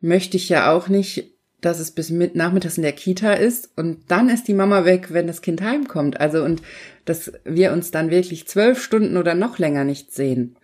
möchte 0.00 0.36
ich 0.36 0.50
ja 0.50 0.70
auch 0.70 0.88
nicht 0.88 1.33
dass 1.64 1.78
es 1.78 1.92
bis 1.92 2.10
mit 2.10 2.34
nachmittags 2.36 2.76
in 2.76 2.82
der 2.82 2.92
Kita 2.92 3.32
ist 3.32 3.70
und 3.76 4.02
dann 4.08 4.28
ist 4.28 4.48
die 4.48 4.54
Mama 4.54 4.84
weg, 4.84 5.12
wenn 5.12 5.26
das 5.26 5.40
Kind 5.40 5.62
heimkommt. 5.62 6.20
Also 6.20 6.42
und 6.44 6.62
dass 7.04 7.32
wir 7.44 7.72
uns 7.72 7.90
dann 7.90 8.10
wirklich 8.10 8.46
zwölf 8.46 8.82
Stunden 8.82 9.16
oder 9.16 9.34
noch 9.34 9.58
länger 9.58 9.84
nicht 9.84 10.12
sehen, 10.12 10.56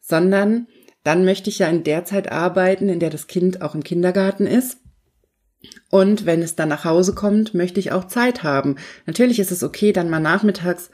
sondern 0.00 0.68
dann 1.02 1.24
möchte 1.24 1.50
ich 1.50 1.58
ja 1.58 1.68
in 1.68 1.84
der 1.84 2.04
Zeit 2.04 2.30
arbeiten, 2.30 2.88
in 2.88 3.00
der 3.00 3.10
das 3.10 3.26
Kind 3.26 3.62
auch 3.62 3.74
im 3.74 3.82
Kindergarten 3.82 4.46
ist. 4.46 4.78
Und 5.90 6.26
wenn 6.26 6.42
es 6.42 6.56
dann 6.56 6.68
nach 6.68 6.84
Hause 6.84 7.14
kommt, 7.14 7.54
möchte 7.54 7.80
ich 7.80 7.92
auch 7.92 8.04
Zeit 8.04 8.42
haben. 8.42 8.76
Natürlich 9.06 9.38
ist 9.40 9.50
es 9.50 9.62
okay, 9.62 9.92
dann 9.92 10.10
mal 10.10 10.20
nachmittags 10.20 10.90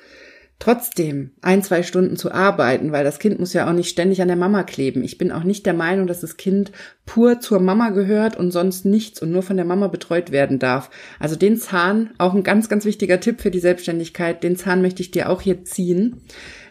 trotzdem 0.61 1.31
ein, 1.41 1.63
zwei 1.63 1.83
Stunden 1.83 2.17
zu 2.17 2.31
arbeiten, 2.31 2.93
weil 2.93 3.03
das 3.03 3.19
Kind 3.19 3.41
muss 3.41 3.55
ja 3.55 3.69
auch 3.69 3.73
nicht 3.73 3.89
ständig 3.89 4.21
an 4.23 4.29
der 4.29 4.37
Mama 4.37 4.63
kleben. 4.63 5.03
Ich 5.03 5.19
bin 5.19 5.33
auch 5.33 5.43
nicht 5.43 5.65
der 5.67 5.75
Meinung, 5.75 6.07
dass 6.07 6.21
das 6.21 6.37
Kind 6.37 6.71
pur 7.07 7.41
zur 7.41 7.61
Mama 7.61 7.89
gehört 7.89 8.37
und 8.37 8.53
sonst 8.53 8.85
nichts 8.85 9.21
und 9.23 9.33
nur 9.33 9.43
von 9.43 9.57
der 9.57 9.65
Mama 9.65 9.89
betreut 9.89 10.31
werden 10.31 10.59
darf. 10.59 10.91
Also 11.19 11.35
den 11.35 11.57
Zahn, 11.57 12.11
auch 12.19 12.35
ein 12.35 12.45
ganz, 12.45 12.69
ganz 12.69 12.85
wichtiger 12.85 13.19
Tipp 13.21 13.41
für 13.41 13.51
die 13.51 13.59
Selbstständigkeit, 13.59 14.45
den 14.45 14.55
Zahn 14.55 14.83
möchte 14.83 15.03
ich 15.03 15.11
dir 15.11 15.31
auch 15.31 15.41
hier 15.41 15.65
ziehen. 15.65 16.21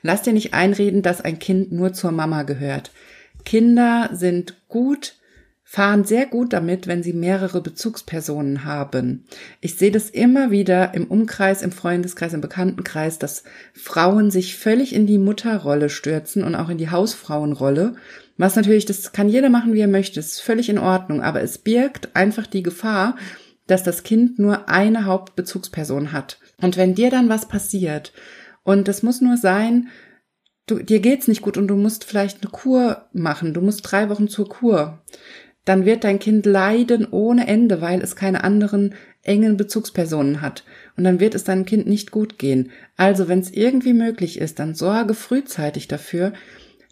Lass 0.03 0.21
dir 0.21 0.33
nicht 0.33 0.53
einreden, 0.53 1.01
dass 1.01 1.21
ein 1.21 1.39
Kind 1.39 1.71
nur 1.71 1.91
zur 1.91 2.11
Mama 2.11 2.43
gehört. 2.43 2.91
Kinder 3.43 4.11
sind 4.13 4.55
gut 4.69 5.15
fahren 5.71 6.03
sehr 6.03 6.25
gut 6.25 6.51
damit, 6.53 6.87
wenn 6.87 7.03
sie 7.03 7.13
mehrere 7.13 7.61
Bezugspersonen 7.61 8.65
haben. 8.65 9.25
Ich 9.61 9.75
sehe 9.75 9.91
das 9.91 10.09
immer 10.09 10.49
wieder 10.49 10.95
im 10.95 11.05
Umkreis, 11.05 11.61
im 11.61 11.71
Freundeskreis, 11.71 12.33
im 12.33 12.41
Bekanntenkreis, 12.41 13.19
dass 13.19 13.43
Frauen 13.75 14.31
sich 14.31 14.57
völlig 14.57 14.95
in 14.95 15.05
die 15.05 15.19
Mutterrolle 15.19 15.91
stürzen 15.91 16.43
und 16.43 16.55
auch 16.55 16.69
in 16.69 16.79
die 16.79 16.89
Hausfrauenrolle. 16.89 17.93
Was 18.35 18.55
natürlich, 18.55 18.87
das 18.87 19.11
kann 19.11 19.29
jeder 19.29 19.51
machen, 19.51 19.73
wie 19.73 19.81
er 19.81 19.87
möchte, 19.87 20.19
ist 20.19 20.41
völlig 20.41 20.69
in 20.69 20.79
Ordnung, 20.79 21.21
aber 21.21 21.41
es 21.41 21.59
birgt 21.59 22.15
einfach 22.15 22.47
die 22.47 22.63
Gefahr, 22.63 23.15
dass 23.67 23.83
das 23.83 24.01
Kind 24.01 24.39
nur 24.39 24.69
eine 24.69 25.05
Hauptbezugsperson 25.05 26.11
hat. 26.11 26.39
Und 26.59 26.77
wenn 26.77 26.95
dir 26.95 27.11
dann 27.11 27.29
was 27.29 27.47
passiert, 27.47 28.11
und 28.63 28.87
das 28.87 29.03
muss 29.03 29.21
nur 29.21 29.37
sein, 29.37 29.89
du, 30.65 30.79
dir 30.79 30.99
geht's 30.99 31.27
nicht 31.27 31.43
gut 31.43 31.57
und 31.57 31.67
du 31.67 31.75
musst 31.75 32.05
vielleicht 32.05 32.41
eine 32.41 32.49
Kur 32.49 33.07
machen, 33.13 33.53
du 33.53 33.61
musst 33.61 33.81
drei 33.83 34.09
Wochen 34.09 34.29
zur 34.29 34.49
Kur, 34.49 35.03
dann 35.69 35.85
wird 35.85 36.03
dein 36.03 36.17
Kind 36.17 36.47
leiden 36.47 37.07
ohne 37.11 37.45
Ende, 37.47 37.79
weil 37.79 38.01
es 38.01 38.15
keine 38.15 38.43
anderen 38.43 38.95
engen 39.21 39.55
Bezugspersonen 39.55 40.41
hat. 40.41 40.63
Und 40.97 41.03
dann 41.03 41.19
wird 41.19 41.35
es 41.35 41.43
deinem 41.43 41.63
Kind 41.63 41.85
nicht 41.85 42.09
gut 42.09 42.39
gehen. 42.39 42.71
Also, 42.97 43.27
wenn 43.27 43.37
es 43.37 43.51
irgendwie 43.51 43.93
möglich 43.93 44.39
ist, 44.39 44.57
dann 44.57 44.73
sorge 44.73 45.13
frühzeitig 45.13 45.87
dafür, 45.87 46.33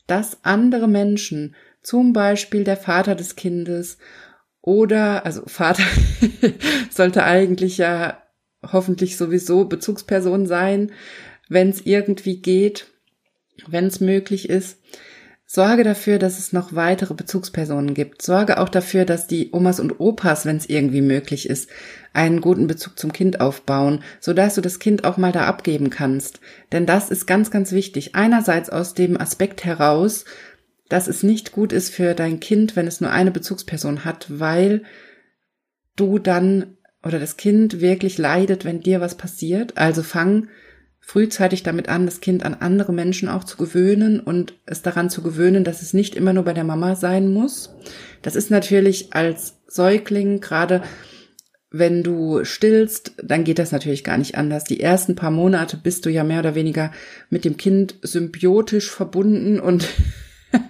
dass 0.06 0.44
andere 0.44 0.88
Menschen, 0.88 1.56
zum 1.82 2.14
Beispiel 2.14 2.64
der 2.64 2.78
Vater 2.78 3.16
des 3.16 3.36
Kindes 3.36 3.98
oder, 4.62 5.26
also 5.26 5.42
Vater 5.48 5.82
sollte 6.92 7.24
eigentlich 7.24 7.80
ja 7.80 8.22
hoffentlich 8.62 9.18
sowieso 9.18 9.66
Bezugsperson 9.66 10.46
sein, 10.46 10.92
wenn 11.50 11.70
es 11.70 11.84
irgendwie 11.84 12.44
geht, 12.44 12.92
wenn 13.68 13.88
es 13.88 14.02
möglich 14.02 14.52
ist, 14.52 14.78
Sorge 15.50 15.86
dafür, 15.86 16.20
dass 16.20 16.38
es 16.38 16.52
noch 16.52 16.76
weitere 16.76 17.14
Bezugspersonen 17.14 17.94
gibt. 17.94 18.22
Sorge 18.22 18.60
auch 18.60 18.68
dafür, 18.68 19.06
dass 19.06 19.28
die 19.28 19.52
Omas 19.54 19.80
und 19.80 20.02
Opas, 20.02 20.46
wenn 20.46 20.58
es 20.58 20.68
irgendwie 20.68 21.02
möglich 21.02 21.50
ist, 21.50 21.70
einen 22.12 22.42
guten 22.42 22.68
Bezug 22.68 23.00
zum 23.00 23.14
Kind 23.14 23.40
aufbauen, 23.40 24.04
sodass 24.20 24.56
du 24.56 24.62
das 24.62 24.80
Kind 24.80 25.06
auch 25.06 25.16
mal 25.16 25.32
da 25.32 25.46
abgeben 25.46 25.90
kannst. 25.90 26.42
Denn 26.74 26.86
das 26.86 27.10
ist 27.10 27.28
ganz, 27.28 27.50
ganz 27.50 27.72
wichtig. 27.72 28.14
Einerseits 28.14 28.70
aus 28.70 28.94
dem 28.94 29.20
Aspekt 29.20 29.64
heraus, 29.64 30.26
dass 30.90 31.08
es 31.08 31.24
nicht 31.24 31.54
gut 31.54 31.72
ist 31.72 31.96
für 31.96 32.14
dein 32.14 32.42
Kind, 32.42 32.76
wenn 32.76 32.86
es 32.86 33.00
nur 33.00 33.12
eine 33.12 33.32
Bezugsperson 33.32 34.04
hat, 34.04 34.28
weil 34.28 34.84
du 35.96 36.20
dann 36.20 36.76
oder 37.04 37.20
das 37.20 37.38
Kind 37.38 37.80
wirklich 37.80 38.18
leidet, 38.18 38.66
wenn 38.66 38.82
dir 38.82 39.00
was 39.00 39.16
passiert. 39.16 39.78
Also 39.78 40.04
fang 40.04 40.50
frühzeitig 41.08 41.64
damit 41.64 41.88
an, 41.88 42.06
das 42.06 42.20
Kind 42.20 42.46
an 42.46 42.54
andere 42.56 42.92
Menschen 42.92 43.30
auch 43.30 43.46
zu 43.46 43.56
gewöhnen 43.56 44.20
und 44.20 44.56
es 44.66 44.82
daran 44.82 45.10
zu 45.10 45.24
gewöhnen, 45.24 45.64
dass 45.64 45.82
es 45.82 45.94
nicht 45.94 46.16
immer 46.16 46.34
nur 46.34 46.44
bei 46.44 46.52
der 46.52 46.66
Mama 46.66 46.98
sein 46.98 47.32
muss. 47.32 47.74
Das 48.22 48.36
ist 48.36 48.52
natürlich 48.52 49.14
als 49.14 49.56
Säugling 49.68 50.42
gerade 50.42 50.84
wenn 51.72 52.04
du 52.04 52.44
stillst, 52.44 53.14
dann 53.24 53.46
geht 53.46 53.58
das 53.58 53.72
natürlich 53.72 54.04
gar 54.04 54.18
nicht 54.18 54.36
anders. 54.36 54.66
Die 54.66 54.82
ersten 54.82 55.16
paar 55.16 55.32
Monate 55.32 55.78
bist 55.78 56.06
du 56.06 56.10
ja 56.10 56.26
mehr 56.26 56.40
oder 56.40 56.56
weniger 56.56 56.92
mit 57.30 57.46
dem 57.46 57.56
Kind 57.56 57.96
symbiotisch 58.02 58.92
verbunden 58.92 59.62
und 59.62 59.88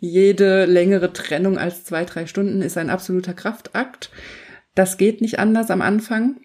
jede 0.00 0.66
längere 0.66 1.14
Trennung 1.14 1.56
als 1.56 1.84
zwei, 1.84 2.04
drei 2.04 2.26
Stunden 2.26 2.60
ist 2.60 2.76
ein 2.76 2.90
absoluter 2.90 3.32
Kraftakt. 3.32 4.10
Das 4.74 4.98
geht 4.98 5.22
nicht 5.22 5.38
anders 5.38 5.70
am 5.70 5.80
Anfang. 5.80 6.36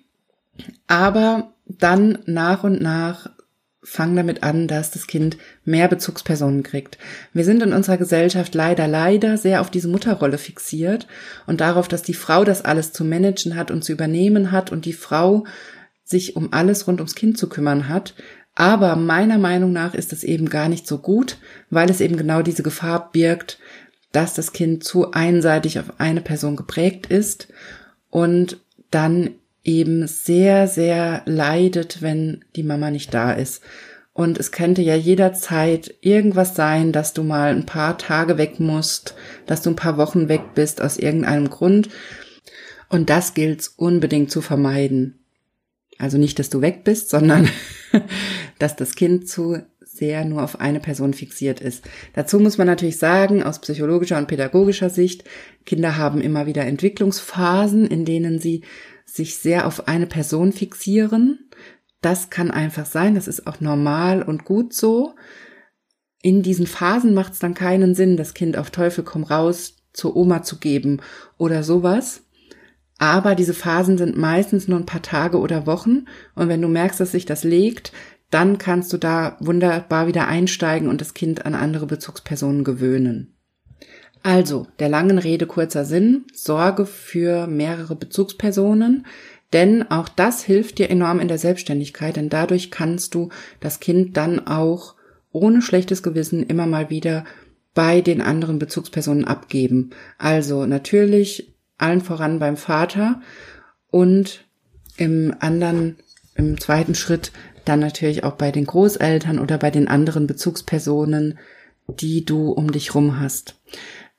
Aber 0.87 1.54
dann 1.65 2.19
nach 2.25 2.63
und 2.63 2.81
nach 2.81 3.29
fang 3.85 4.15
damit 4.15 4.43
an, 4.43 4.67
dass 4.67 4.91
das 4.91 5.07
Kind 5.07 5.37
mehr 5.63 5.87
Bezugspersonen 5.87 6.63
kriegt. 6.63 6.97
Wir 7.33 7.45
sind 7.45 7.61
in 7.61 7.71
unserer 7.71 7.97
Gesellschaft 7.97 8.55
leider, 8.55 8.87
leider 8.87 9.37
sehr 9.37 9.61
auf 9.61 9.69
diese 9.69 9.87
Mutterrolle 9.87 10.39
fixiert 10.39 11.07
und 11.45 11.61
darauf, 11.61 11.87
dass 11.87 12.01
die 12.01 12.15
Frau 12.15 12.43
das 12.43 12.65
alles 12.65 12.91
zu 12.91 13.05
managen 13.05 13.55
hat 13.55 13.69
und 13.69 13.83
zu 13.83 13.91
übernehmen 13.91 14.51
hat 14.51 14.71
und 14.71 14.85
die 14.85 14.93
Frau 14.93 15.45
sich 16.03 16.35
um 16.35 16.51
alles 16.51 16.87
rund 16.87 16.99
ums 16.99 17.15
Kind 17.15 17.37
zu 17.37 17.47
kümmern 17.47 17.87
hat. 17.87 18.15
Aber 18.55 18.95
meiner 18.95 19.37
Meinung 19.37 19.71
nach 19.71 19.93
ist 19.93 20.13
es 20.13 20.23
eben 20.23 20.49
gar 20.49 20.69
nicht 20.69 20.87
so 20.87 20.97
gut, 20.97 21.37
weil 21.69 21.89
es 21.89 22.01
eben 22.01 22.17
genau 22.17 22.41
diese 22.41 22.63
Gefahr 22.63 23.11
birgt, 23.11 23.59
dass 24.11 24.33
das 24.33 24.53
Kind 24.53 24.83
zu 24.83 25.11
einseitig 25.11 25.77
auf 25.79 25.99
eine 25.99 26.21
Person 26.21 26.55
geprägt 26.55 27.07
ist 27.07 27.49
und 28.09 28.61
dann 28.89 29.31
eben 29.65 30.07
sehr, 30.07 30.67
sehr 30.67 31.23
leidet, 31.25 32.01
wenn 32.01 32.45
die 32.55 32.63
Mama 32.63 32.91
nicht 32.91 33.13
da 33.13 33.33
ist. 33.33 33.61
Und 34.13 34.39
es 34.39 34.53
könnte 34.53 34.81
ja 34.81 34.95
jederzeit 34.95 35.93
irgendwas 35.99 36.55
sein, 36.55 36.93
dass 36.93 37.11
du 37.11 37.23
mal 37.23 37.49
ein 37.49 37.65
paar 37.65 37.97
Tage 37.97 38.37
weg 38.37 38.61
musst, 38.61 39.15
dass 39.45 39.61
du 39.61 39.71
ein 39.71 39.75
paar 39.75 39.97
Wochen 39.97 40.29
weg 40.29 40.53
bist 40.53 40.81
aus 40.81 40.97
irgendeinem 40.97 41.49
Grund. 41.49 41.89
Und 42.87 43.09
das 43.09 43.33
gilt 43.33 43.69
unbedingt 43.75 44.31
zu 44.31 44.39
vermeiden. 44.39 45.19
Also 45.97 46.17
nicht, 46.17 46.39
dass 46.39 46.49
du 46.49 46.61
weg 46.61 46.85
bist, 46.85 47.09
sondern 47.09 47.49
dass 48.59 48.77
das 48.77 48.95
Kind 48.95 49.27
zu 49.27 49.57
sehr 49.81 50.25
nur 50.25 50.43
auf 50.43 50.59
eine 50.59 50.79
Person 50.79 51.13
fixiert 51.13 51.59
ist. 51.59 51.83
Dazu 52.13 52.39
muss 52.39 52.57
man 52.57 52.67
natürlich 52.67 52.97
sagen, 52.97 53.43
aus 53.43 53.59
psychologischer 53.59 54.17
und 54.17 54.27
pädagogischer 54.27 54.89
Sicht, 54.89 55.23
Kinder 55.65 55.97
haben 55.97 56.21
immer 56.21 56.45
wieder 56.45 56.65
Entwicklungsphasen, 56.65 57.87
in 57.87 58.05
denen 58.05 58.39
sie 58.39 58.61
sich 59.05 59.37
sehr 59.37 59.67
auf 59.67 59.87
eine 59.87 60.07
Person 60.07 60.51
fixieren. 60.51 61.49
Das 62.01 62.29
kann 62.29 62.51
einfach 62.51 62.85
sein, 62.85 63.15
das 63.15 63.27
ist 63.27 63.47
auch 63.47 63.61
normal 63.61 64.21
und 64.21 64.45
gut 64.45 64.73
so. 64.73 65.15
In 66.21 66.41
diesen 66.41 66.67
Phasen 66.67 67.13
macht 67.13 67.33
es 67.33 67.39
dann 67.39 67.53
keinen 67.53 67.95
Sinn, 67.95 68.17
das 68.17 68.33
Kind 68.33 68.57
auf 68.57 68.71
Teufel 68.71 69.03
komm 69.03 69.23
raus 69.23 69.77
zur 69.93 70.15
Oma 70.15 70.43
zu 70.43 70.57
geben 70.57 70.99
oder 71.37 71.63
sowas. 71.63 72.23
Aber 72.97 73.35
diese 73.35 73.53
Phasen 73.53 73.97
sind 73.97 74.17
meistens 74.17 74.67
nur 74.67 74.79
ein 74.79 74.85
paar 74.85 75.01
Tage 75.01 75.39
oder 75.39 75.65
Wochen. 75.65 76.05
Und 76.33 76.47
wenn 76.47 76.61
du 76.61 76.67
merkst, 76.67 76.99
dass 76.99 77.11
sich 77.11 77.25
das 77.25 77.43
legt, 77.43 77.91
dann 78.31 78.57
kannst 78.57 78.91
du 78.91 78.97
da 78.97 79.37
wunderbar 79.39 80.07
wieder 80.07 80.27
einsteigen 80.27 80.89
und 80.89 81.01
das 81.01 81.13
Kind 81.13 81.45
an 81.45 81.55
andere 81.55 81.85
Bezugspersonen 81.85 82.63
gewöhnen. 82.63 83.34
Also, 84.25 84.65
der 84.79 84.89
langen 84.89 85.19
Rede 85.19 85.45
kurzer 85.45 85.85
Sinn, 85.85 86.25
sorge 86.33 86.87
für 86.87 87.45
mehrere 87.45 87.95
Bezugspersonen, 87.95 89.05
denn 89.53 89.91
auch 89.91 90.09
das 90.09 90.41
hilft 90.41 90.79
dir 90.79 90.89
enorm 90.89 91.19
in 91.19 91.27
der 91.27 91.37
Selbstständigkeit, 91.37 92.15
denn 92.15 92.29
dadurch 92.29 92.71
kannst 92.71 93.13
du 93.13 93.29
das 93.59 93.79
Kind 93.79 94.17
dann 94.17 94.47
auch 94.47 94.95
ohne 95.31 95.61
schlechtes 95.61 96.01
Gewissen 96.01 96.41
immer 96.41 96.65
mal 96.65 96.89
wieder 96.89 97.23
bei 97.75 98.01
den 98.01 98.19
anderen 98.19 98.57
Bezugspersonen 98.57 99.25
abgeben. 99.25 99.91
Also 100.17 100.65
natürlich 100.65 101.53
allen 101.77 102.01
voran 102.01 102.39
beim 102.39 102.57
Vater 102.57 103.21
und 103.91 104.43
im 104.97 105.35
anderen, 105.37 105.97
im 106.33 106.59
zweiten 106.59 106.95
Schritt 106.95 107.31
dann 107.63 107.79
natürlich 107.79 108.23
auch 108.23 108.33
bei 108.33 108.49
den 108.49 108.65
Großeltern 108.65 109.37
oder 109.37 109.59
bei 109.59 109.69
den 109.69 109.87
anderen 109.87 110.25
Bezugspersonen, 110.25 111.37
die 111.87 112.25
du 112.25 112.49
um 112.49 112.71
dich 112.71 112.95
rum 112.95 113.19
hast. 113.19 113.55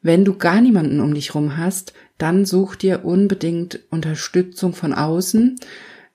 Wenn 0.07 0.25
du 0.25 0.39
gar 0.39 0.61
niemanden 0.61 1.01
um 1.01 1.15
dich 1.15 1.35
rum 1.35 1.57
hast, 1.57 1.93
dann 2.17 2.45
such 2.45 2.77
dir 2.77 3.05
unbedingt 3.05 3.81
Unterstützung 3.91 4.73
von 4.73 4.95
außen. 4.95 5.59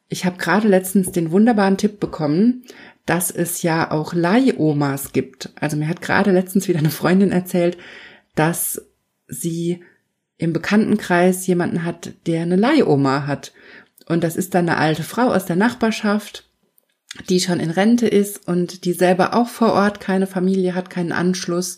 Ich 0.07 0.23
habe 0.23 0.37
gerade 0.37 0.69
letztens 0.69 1.11
den 1.11 1.31
wunderbaren 1.31 1.75
Tipp 1.75 1.99
bekommen, 1.99 2.63
dass 3.05 3.31
es 3.31 3.63
ja 3.63 3.91
auch 3.91 4.13
Leihomas 4.13 5.11
gibt. 5.11 5.49
Also 5.59 5.75
mir 5.75 5.89
hat 5.89 6.01
gerade 6.01 6.31
letztens 6.31 6.69
wieder 6.69 6.79
eine 6.79 6.89
Freundin 6.89 7.33
erzählt, 7.33 7.77
dass 8.33 8.81
sie 9.27 9.81
im 10.37 10.53
Bekanntenkreis 10.53 11.45
jemanden 11.45 11.83
hat, 11.83 12.13
der 12.27 12.43
eine 12.43 12.55
Leihoma 12.55 13.27
hat. 13.27 13.51
Und 14.05 14.23
das 14.23 14.37
ist 14.37 14.55
dann 14.55 14.69
eine 14.69 14.77
alte 14.77 15.03
Frau 15.03 15.33
aus 15.33 15.47
der 15.47 15.57
Nachbarschaft, 15.57 16.49
die 17.27 17.41
schon 17.41 17.59
in 17.59 17.71
Rente 17.71 18.07
ist 18.07 18.47
und 18.47 18.85
die 18.85 18.93
selber 18.93 19.33
auch 19.33 19.49
vor 19.49 19.73
Ort 19.73 19.99
keine 19.99 20.27
Familie 20.27 20.75
hat, 20.75 20.89
keinen 20.89 21.11
Anschluss 21.11 21.77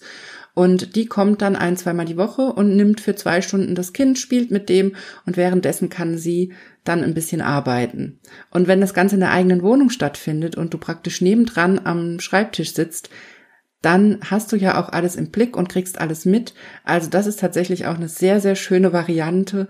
und 0.53 0.95
die 0.95 1.07
kommt 1.07 1.41
dann 1.41 1.55
ein, 1.55 1.77
zweimal 1.77 2.05
die 2.05 2.17
Woche 2.17 2.41
und 2.43 2.75
nimmt 2.75 3.01
für 3.01 3.15
zwei 3.15 3.41
Stunden 3.41 3.73
das 3.75 3.93
Kind, 3.93 4.19
spielt 4.19 4.51
mit 4.51 4.69
dem 4.69 4.95
und 5.25 5.35
währenddessen 5.35 5.89
kann 5.89 6.17
sie 6.17 6.53
dann 6.83 7.03
ein 7.03 7.13
bisschen 7.13 7.41
arbeiten. 7.41 8.19
Und 8.51 8.67
wenn 8.67 8.81
das 8.81 8.93
Ganze 8.93 9.15
in 9.15 9.21
der 9.21 9.31
eigenen 9.31 9.63
Wohnung 9.63 9.89
stattfindet 9.89 10.55
und 10.55 10.73
du 10.73 10.77
praktisch 10.77 11.21
nebendran 11.21 11.79
am 11.83 12.19
Schreibtisch 12.19 12.73
sitzt, 12.73 13.09
dann 13.81 14.19
hast 14.23 14.51
du 14.51 14.55
ja 14.55 14.81
auch 14.81 14.89
alles 14.89 15.15
im 15.15 15.31
Blick 15.31 15.57
und 15.57 15.69
kriegst 15.69 15.99
alles 15.99 16.25
mit. 16.25 16.53
Also 16.83 17.09
das 17.09 17.27
ist 17.27 17.39
tatsächlich 17.39 17.85
auch 17.85 17.95
eine 17.95 18.07
sehr, 18.07 18.39
sehr 18.39 18.55
schöne 18.55 18.93
Variante, 18.93 19.67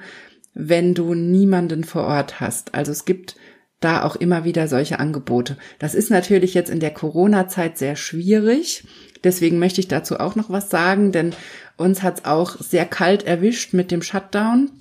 wenn 0.53 0.93
du 0.93 1.15
niemanden 1.15 1.83
vor 1.83 2.03
Ort 2.03 2.39
hast. 2.39 2.75
Also 2.75 2.91
es 2.91 3.05
gibt 3.05 3.35
da 3.83 4.03
auch 4.03 4.15
immer 4.15 4.43
wieder 4.43 4.67
solche 4.67 4.99
Angebote. 4.99 5.57
Das 5.79 5.95
ist 5.95 6.09
natürlich 6.09 6.53
jetzt 6.53 6.69
in 6.69 6.79
der 6.79 6.91
Corona-Zeit 6.91 7.77
sehr 7.77 7.95
schwierig. 7.95 8.85
Deswegen 9.23 9.59
möchte 9.59 9.81
ich 9.81 9.87
dazu 9.87 10.19
auch 10.19 10.35
noch 10.35 10.49
was 10.49 10.69
sagen, 10.69 11.11
denn 11.11 11.33
uns 11.77 12.03
hat 12.03 12.19
es 12.19 12.25
auch 12.25 12.57
sehr 12.59 12.85
kalt 12.85 13.23
erwischt 13.23 13.73
mit 13.73 13.91
dem 13.91 14.01
Shutdown 14.01 14.71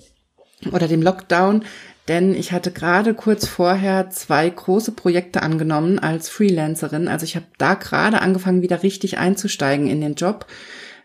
oder 0.71 0.87
dem 0.87 1.01
Lockdown, 1.01 1.63
denn 2.07 2.35
ich 2.35 2.51
hatte 2.51 2.71
gerade 2.71 3.13
kurz 3.13 3.47
vorher 3.47 4.09
zwei 4.09 4.49
große 4.49 4.91
Projekte 4.91 5.41
angenommen 5.41 5.99
als 5.99 6.27
Freelancerin. 6.29 7.07
Also 7.07 7.23
ich 7.23 7.35
habe 7.35 7.45
da 7.57 7.75
gerade 7.75 8.21
angefangen, 8.21 8.61
wieder 8.61 8.83
richtig 8.83 9.17
einzusteigen 9.17 9.87
in 9.87 10.01
den 10.01 10.15
Job 10.15 10.45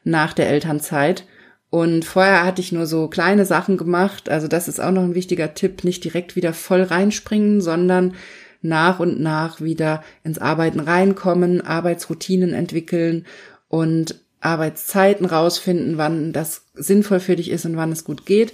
nach 0.02 0.33
der 0.33 0.49
Elternzeit. 0.49 1.25
Und 1.70 2.04
vorher 2.04 2.44
hatte 2.44 2.62
ich 2.62 2.72
nur 2.72 2.87
so 2.87 3.08
kleine 3.08 3.44
Sachen 3.44 3.76
gemacht. 3.76 4.28
Also 4.28 4.48
das 4.48 4.68
ist 4.68 4.80
auch 4.80 4.90
noch 4.90 5.02
ein 5.02 5.14
wichtiger 5.14 5.54
Tipp. 5.54 5.84
Nicht 5.84 6.04
direkt 6.04 6.34
wieder 6.34 6.54
voll 6.54 6.82
reinspringen, 6.82 7.60
sondern 7.60 8.14
nach 8.62 9.00
und 9.00 9.20
nach 9.20 9.60
wieder 9.60 10.02
ins 10.25 10.38
Arbeiten 10.38 10.80
reinkommen, 10.80 11.60
Arbeitsroutinen 11.60 12.54
entwickeln 12.54 13.26
und 13.68 14.20
Arbeitszeiten 14.40 15.26
rausfinden, 15.26 15.98
wann 15.98 16.32
das 16.32 16.62
sinnvoll 16.75 17.20
für 17.20 17.37
dich 17.37 17.50
ist 17.50 17.66
und 17.66 17.76
wann 17.76 17.92
es 17.92 18.04
gut 18.04 18.25
geht. 18.25 18.52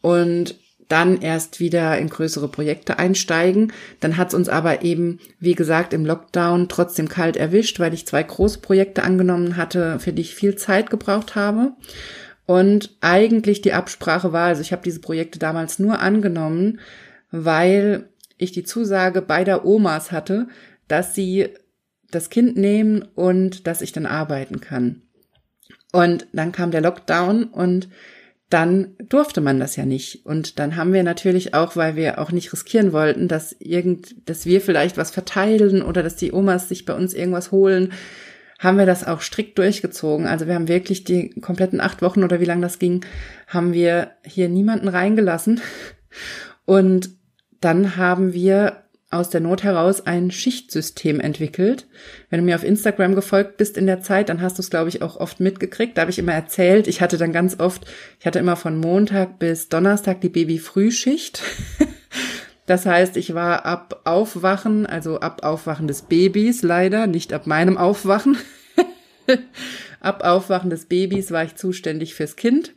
Und 0.00 0.56
dann 0.88 1.20
erst 1.20 1.60
wieder 1.60 1.98
in 1.98 2.08
größere 2.08 2.48
Projekte 2.48 2.98
einsteigen. 2.98 3.72
Dann 4.00 4.16
hat 4.16 4.28
es 4.28 4.34
uns 4.34 4.48
aber 4.48 4.82
eben, 4.82 5.20
wie 5.38 5.54
gesagt, 5.54 5.92
im 5.92 6.06
Lockdown 6.06 6.68
trotzdem 6.68 7.08
kalt 7.08 7.36
erwischt, 7.36 7.78
weil 7.78 7.92
ich 7.92 8.06
zwei 8.06 8.22
große 8.22 8.60
Projekte 8.60 9.02
angenommen 9.02 9.56
hatte, 9.56 9.98
für 10.00 10.12
die 10.12 10.22
ich 10.22 10.34
viel 10.34 10.56
Zeit 10.56 10.88
gebraucht 10.88 11.34
habe. 11.34 11.72
Und 12.48 12.96
eigentlich 13.02 13.60
die 13.60 13.74
Absprache 13.74 14.32
war, 14.32 14.46
also 14.46 14.62
ich 14.62 14.72
habe 14.72 14.80
diese 14.82 15.00
Projekte 15.00 15.38
damals 15.38 15.78
nur 15.78 16.00
angenommen, 16.00 16.80
weil 17.30 18.08
ich 18.38 18.52
die 18.52 18.64
Zusage 18.64 19.20
beider 19.20 19.66
Omas 19.66 20.12
hatte, 20.12 20.48
dass 20.88 21.14
sie 21.14 21.50
das 22.10 22.30
Kind 22.30 22.56
nehmen 22.56 23.02
und 23.14 23.66
dass 23.66 23.82
ich 23.82 23.92
dann 23.92 24.06
arbeiten 24.06 24.62
kann. 24.62 25.02
Und 25.92 26.26
dann 26.32 26.50
kam 26.52 26.70
der 26.70 26.80
Lockdown 26.80 27.44
und 27.44 27.90
dann 28.48 28.96
durfte 28.98 29.42
man 29.42 29.60
das 29.60 29.76
ja 29.76 29.84
nicht. 29.84 30.24
Und 30.24 30.58
dann 30.58 30.76
haben 30.76 30.94
wir 30.94 31.02
natürlich 31.02 31.52
auch, 31.52 31.76
weil 31.76 31.96
wir 31.96 32.18
auch 32.18 32.32
nicht 32.32 32.50
riskieren 32.50 32.94
wollten, 32.94 33.28
dass 33.28 33.54
irgend, 33.58 34.26
dass 34.26 34.46
wir 34.46 34.62
vielleicht 34.62 34.96
was 34.96 35.10
verteilen 35.10 35.82
oder 35.82 36.02
dass 36.02 36.16
die 36.16 36.32
Omas 36.32 36.70
sich 36.70 36.86
bei 36.86 36.94
uns 36.94 37.12
irgendwas 37.12 37.52
holen, 37.52 37.92
haben 38.58 38.76
wir 38.76 38.86
das 38.86 39.06
auch 39.06 39.20
strikt 39.20 39.56
durchgezogen. 39.58 40.26
Also 40.26 40.46
wir 40.46 40.54
haben 40.54 40.68
wirklich 40.68 41.04
die 41.04 41.30
kompletten 41.40 41.80
acht 41.80 42.02
Wochen 42.02 42.24
oder 42.24 42.40
wie 42.40 42.44
lange 42.44 42.62
das 42.62 42.78
ging, 42.78 43.04
haben 43.46 43.72
wir 43.72 44.10
hier 44.24 44.48
niemanden 44.48 44.88
reingelassen. 44.88 45.60
Und 46.64 47.10
dann 47.60 47.96
haben 47.96 48.34
wir 48.34 48.84
aus 49.10 49.30
der 49.30 49.40
Not 49.40 49.62
heraus 49.62 50.06
ein 50.06 50.30
Schichtsystem 50.30 51.18
entwickelt. 51.18 51.86
Wenn 52.28 52.40
du 52.40 52.44
mir 52.44 52.56
auf 52.56 52.64
Instagram 52.64 53.14
gefolgt 53.14 53.56
bist 53.56 53.78
in 53.78 53.86
der 53.86 54.02
Zeit, 54.02 54.28
dann 54.28 54.42
hast 54.42 54.58
du 54.58 54.62
es, 54.62 54.68
glaube 54.68 54.90
ich, 54.90 55.00
auch 55.00 55.16
oft 55.16 55.40
mitgekriegt. 55.40 55.96
Da 55.96 56.02
habe 56.02 56.10
ich 56.10 56.18
immer 56.18 56.34
erzählt, 56.34 56.88
ich 56.88 57.00
hatte 57.00 57.16
dann 57.16 57.32
ganz 57.32 57.58
oft, 57.58 57.86
ich 58.20 58.26
hatte 58.26 58.38
immer 58.38 58.56
von 58.56 58.78
Montag 58.78 59.38
bis 59.38 59.70
Donnerstag 59.70 60.20
die 60.20 60.28
Baby-Frühschicht. 60.28 61.42
Das 62.68 62.84
heißt, 62.84 63.16
ich 63.16 63.32
war 63.32 63.64
ab 63.64 64.02
Aufwachen, 64.04 64.84
also 64.84 65.20
ab 65.20 65.42
Aufwachen 65.42 65.88
des 65.88 66.02
Babys 66.02 66.60
leider, 66.60 67.06
nicht 67.06 67.32
ab 67.32 67.46
meinem 67.46 67.78
Aufwachen. 67.78 68.36
ab 70.00 70.22
Aufwachen 70.22 70.68
des 70.68 70.84
Babys 70.84 71.30
war 71.30 71.44
ich 71.44 71.54
zuständig 71.54 72.14
fürs 72.14 72.36
Kind. 72.36 72.74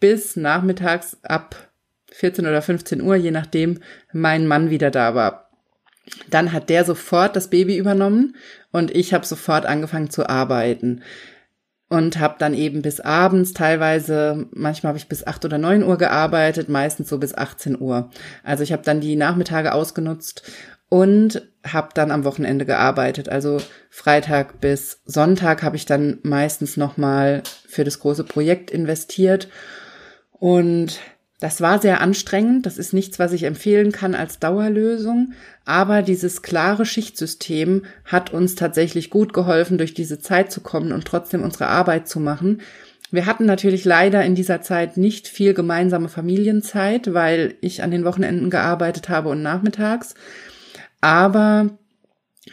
Bis 0.00 0.34
nachmittags 0.34 1.18
ab 1.22 1.70
14 2.10 2.44
oder 2.44 2.60
15 2.60 3.00
Uhr, 3.02 3.14
je 3.14 3.30
nachdem 3.30 3.78
mein 4.12 4.48
Mann 4.48 4.70
wieder 4.70 4.90
da 4.90 5.14
war. 5.14 5.48
Dann 6.28 6.52
hat 6.52 6.68
der 6.68 6.84
sofort 6.84 7.36
das 7.36 7.50
Baby 7.50 7.76
übernommen 7.76 8.34
und 8.72 8.90
ich 8.90 9.14
habe 9.14 9.24
sofort 9.24 9.64
angefangen 9.64 10.10
zu 10.10 10.28
arbeiten 10.28 11.02
und 11.94 12.18
habe 12.18 12.34
dann 12.38 12.54
eben 12.54 12.82
bis 12.82 12.98
abends 12.98 13.52
teilweise, 13.52 14.46
manchmal 14.50 14.88
habe 14.88 14.98
ich 14.98 15.08
bis 15.08 15.24
acht 15.24 15.44
oder 15.44 15.58
neun 15.58 15.84
Uhr 15.84 15.96
gearbeitet, 15.96 16.68
meistens 16.68 17.08
so 17.08 17.18
bis 17.18 17.34
18 17.34 17.80
Uhr. 17.80 18.10
Also 18.42 18.64
ich 18.64 18.72
habe 18.72 18.82
dann 18.82 19.00
die 19.00 19.14
Nachmittage 19.14 19.72
ausgenutzt 19.72 20.42
und 20.88 21.48
habe 21.64 21.90
dann 21.94 22.10
am 22.10 22.24
Wochenende 22.24 22.66
gearbeitet. 22.66 23.28
Also 23.28 23.58
Freitag 23.90 24.60
bis 24.60 25.02
Sonntag 25.04 25.62
habe 25.62 25.76
ich 25.76 25.86
dann 25.86 26.18
meistens 26.24 26.76
noch 26.76 26.96
mal 26.96 27.44
für 27.68 27.84
das 27.84 28.00
große 28.00 28.24
Projekt 28.24 28.72
investiert 28.72 29.48
und 30.32 30.98
das 31.40 31.60
war 31.60 31.80
sehr 31.80 32.00
anstrengend. 32.00 32.64
Das 32.64 32.78
ist 32.78 32.92
nichts, 32.92 33.18
was 33.18 33.32
ich 33.32 33.42
empfehlen 33.42 33.92
kann 33.92 34.14
als 34.14 34.38
Dauerlösung. 34.38 35.32
Aber 35.64 36.02
dieses 36.02 36.42
klare 36.42 36.86
Schichtsystem 36.86 37.82
hat 38.04 38.32
uns 38.32 38.54
tatsächlich 38.54 39.10
gut 39.10 39.32
geholfen, 39.32 39.78
durch 39.78 39.94
diese 39.94 40.18
Zeit 40.18 40.52
zu 40.52 40.60
kommen 40.60 40.92
und 40.92 41.04
trotzdem 41.04 41.42
unsere 41.42 41.66
Arbeit 41.66 42.08
zu 42.08 42.20
machen. 42.20 42.60
Wir 43.10 43.26
hatten 43.26 43.46
natürlich 43.46 43.84
leider 43.84 44.24
in 44.24 44.34
dieser 44.34 44.62
Zeit 44.62 44.96
nicht 44.96 45.28
viel 45.28 45.54
gemeinsame 45.54 46.08
Familienzeit, 46.08 47.14
weil 47.14 47.54
ich 47.60 47.82
an 47.82 47.90
den 47.90 48.04
Wochenenden 48.04 48.50
gearbeitet 48.50 49.08
habe 49.08 49.28
und 49.28 49.42
nachmittags. 49.42 50.14
Aber 51.00 51.70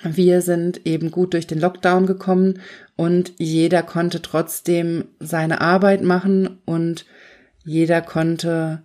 wir 0.04 0.42
sind 0.42 0.86
eben 0.86 1.12
gut 1.12 1.34
durch 1.34 1.48
den 1.48 1.60
Lockdown 1.60 2.06
gekommen 2.06 2.60
und 2.96 3.34
jeder 3.38 3.84
konnte 3.84 4.22
trotzdem 4.22 5.06
seine 5.20 5.62
Arbeit 5.62 6.04
machen 6.04 6.60
und 6.66 7.06
jeder 7.64 8.02
konnte 8.02 8.84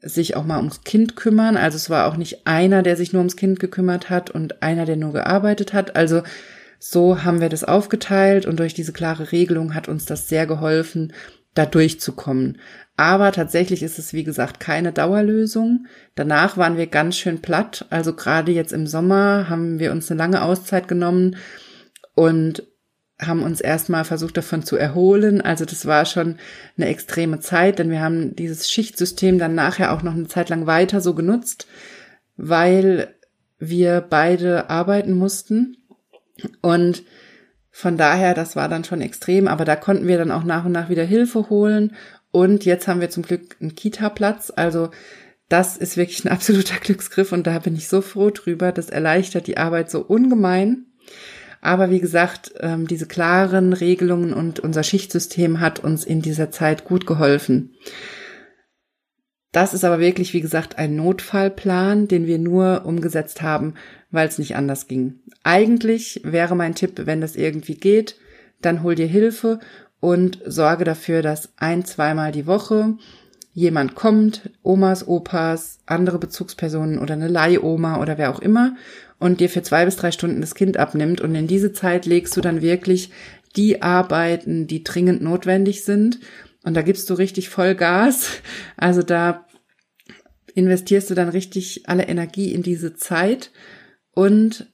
sich 0.00 0.36
auch 0.36 0.44
mal 0.44 0.58
ums 0.58 0.82
Kind 0.82 1.16
kümmern. 1.16 1.56
Also 1.56 1.76
es 1.76 1.90
war 1.90 2.06
auch 2.06 2.16
nicht 2.16 2.46
einer, 2.46 2.82
der 2.82 2.96
sich 2.96 3.12
nur 3.12 3.20
ums 3.20 3.36
Kind 3.36 3.58
gekümmert 3.60 4.10
hat 4.10 4.30
und 4.30 4.62
einer, 4.62 4.84
der 4.84 4.96
nur 4.96 5.12
gearbeitet 5.12 5.72
hat. 5.72 5.96
Also 5.96 6.22
so 6.78 7.24
haben 7.24 7.40
wir 7.40 7.48
das 7.48 7.64
aufgeteilt 7.64 8.46
und 8.46 8.60
durch 8.60 8.74
diese 8.74 8.92
klare 8.92 9.32
Regelung 9.32 9.74
hat 9.74 9.88
uns 9.88 10.04
das 10.04 10.28
sehr 10.28 10.46
geholfen, 10.46 11.12
da 11.54 11.66
durchzukommen. 11.66 12.58
Aber 12.96 13.32
tatsächlich 13.32 13.82
ist 13.82 13.98
es, 13.98 14.12
wie 14.12 14.24
gesagt, 14.24 14.60
keine 14.60 14.92
Dauerlösung. 14.92 15.86
Danach 16.14 16.56
waren 16.56 16.76
wir 16.76 16.86
ganz 16.86 17.16
schön 17.16 17.42
platt. 17.42 17.86
Also 17.90 18.14
gerade 18.14 18.52
jetzt 18.52 18.72
im 18.72 18.86
Sommer 18.86 19.48
haben 19.48 19.78
wir 19.78 19.90
uns 19.92 20.10
eine 20.10 20.18
lange 20.18 20.42
Auszeit 20.42 20.88
genommen 20.88 21.36
und 22.14 22.62
haben 23.20 23.42
uns 23.42 23.60
erstmal 23.60 24.04
versucht 24.04 24.36
davon 24.36 24.62
zu 24.62 24.76
erholen. 24.76 25.40
Also 25.40 25.64
das 25.64 25.86
war 25.86 26.04
schon 26.04 26.38
eine 26.76 26.86
extreme 26.86 27.40
Zeit, 27.40 27.78
denn 27.78 27.90
wir 27.90 28.00
haben 28.00 28.36
dieses 28.36 28.70
Schichtsystem 28.70 29.38
dann 29.38 29.54
nachher 29.54 29.92
auch 29.92 30.02
noch 30.02 30.14
eine 30.14 30.28
Zeit 30.28 30.48
lang 30.48 30.66
weiter 30.66 31.00
so 31.00 31.14
genutzt, 31.14 31.66
weil 32.36 33.14
wir 33.58 34.00
beide 34.08 34.70
arbeiten 34.70 35.12
mussten. 35.12 35.76
Und 36.62 37.02
von 37.70 37.96
daher, 37.96 38.34
das 38.34 38.54
war 38.54 38.68
dann 38.68 38.84
schon 38.84 39.00
extrem, 39.00 39.48
aber 39.48 39.64
da 39.64 39.74
konnten 39.76 40.06
wir 40.06 40.18
dann 40.18 40.30
auch 40.30 40.44
nach 40.44 40.64
und 40.64 40.72
nach 40.72 40.88
wieder 40.88 41.04
Hilfe 41.04 41.50
holen. 41.50 41.96
Und 42.30 42.64
jetzt 42.64 42.86
haben 42.86 43.00
wir 43.00 43.10
zum 43.10 43.24
Glück 43.24 43.56
einen 43.60 43.74
Kita-Platz. 43.74 44.52
Also 44.54 44.90
das 45.48 45.76
ist 45.76 45.96
wirklich 45.96 46.24
ein 46.24 46.30
absoluter 46.30 46.76
Glücksgriff 46.80 47.32
und 47.32 47.46
da 47.46 47.58
bin 47.58 47.74
ich 47.74 47.88
so 47.88 48.00
froh 48.00 48.30
drüber. 48.30 48.70
Das 48.70 48.90
erleichtert 48.90 49.48
die 49.48 49.56
Arbeit 49.56 49.90
so 49.90 50.00
ungemein. 50.00 50.86
Aber 51.60 51.90
wie 51.90 52.00
gesagt, 52.00 52.52
ähm, 52.60 52.86
diese 52.86 53.06
klaren 53.06 53.72
Regelungen 53.72 54.32
und 54.32 54.60
unser 54.60 54.82
Schichtsystem 54.82 55.60
hat 55.60 55.80
uns 55.80 56.04
in 56.04 56.22
dieser 56.22 56.50
Zeit 56.50 56.84
gut 56.84 57.06
geholfen. 57.06 57.74
Das 59.52 59.74
ist 59.74 59.84
aber 59.84 59.98
wirklich, 59.98 60.34
wie 60.34 60.40
gesagt, 60.40 60.78
ein 60.78 60.94
Notfallplan, 60.94 62.06
den 62.06 62.26
wir 62.26 62.38
nur 62.38 62.84
umgesetzt 62.84 63.42
haben, 63.42 63.74
weil 64.10 64.28
es 64.28 64.38
nicht 64.38 64.56
anders 64.56 64.88
ging. 64.88 65.20
Eigentlich 65.42 66.20
wäre 66.22 66.54
mein 66.54 66.74
Tipp, 66.74 67.06
wenn 67.06 67.20
das 67.20 67.34
irgendwie 67.34 67.76
geht, 67.76 68.16
dann 68.60 68.82
hol 68.82 68.94
dir 68.94 69.06
Hilfe 69.06 69.58
und 70.00 70.40
sorge 70.44 70.84
dafür, 70.84 71.22
dass 71.22 71.52
ein, 71.56 71.84
zweimal 71.84 72.30
die 72.30 72.46
Woche 72.46 72.96
jemand 73.58 73.96
kommt, 73.96 74.50
Omas, 74.62 75.08
Opas, 75.08 75.80
andere 75.84 76.20
Bezugspersonen 76.20 77.00
oder 77.00 77.14
eine 77.14 77.26
Leihoma 77.26 78.00
oder 78.00 78.16
wer 78.16 78.30
auch 78.30 78.38
immer 78.38 78.76
und 79.18 79.40
dir 79.40 79.48
für 79.48 79.62
zwei 79.62 79.84
bis 79.84 79.96
drei 79.96 80.12
Stunden 80.12 80.40
das 80.40 80.54
Kind 80.54 80.76
abnimmt. 80.76 81.20
Und 81.20 81.34
in 81.34 81.48
diese 81.48 81.72
Zeit 81.72 82.06
legst 82.06 82.36
du 82.36 82.40
dann 82.40 82.62
wirklich 82.62 83.10
die 83.56 83.82
Arbeiten, 83.82 84.68
die 84.68 84.84
dringend 84.84 85.22
notwendig 85.22 85.82
sind. 85.82 86.20
Und 86.62 86.74
da 86.74 86.82
gibst 86.82 87.10
du 87.10 87.14
richtig 87.14 87.48
voll 87.48 87.74
Gas. 87.74 88.28
Also 88.76 89.02
da 89.02 89.44
investierst 90.54 91.10
du 91.10 91.14
dann 91.14 91.28
richtig 91.28 91.88
alle 91.88 92.06
Energie 92.06 92.52
in 92.52 92.62
diese 92.62 92.94
Zeit. 92.94 93.50
Und 94.12 94.72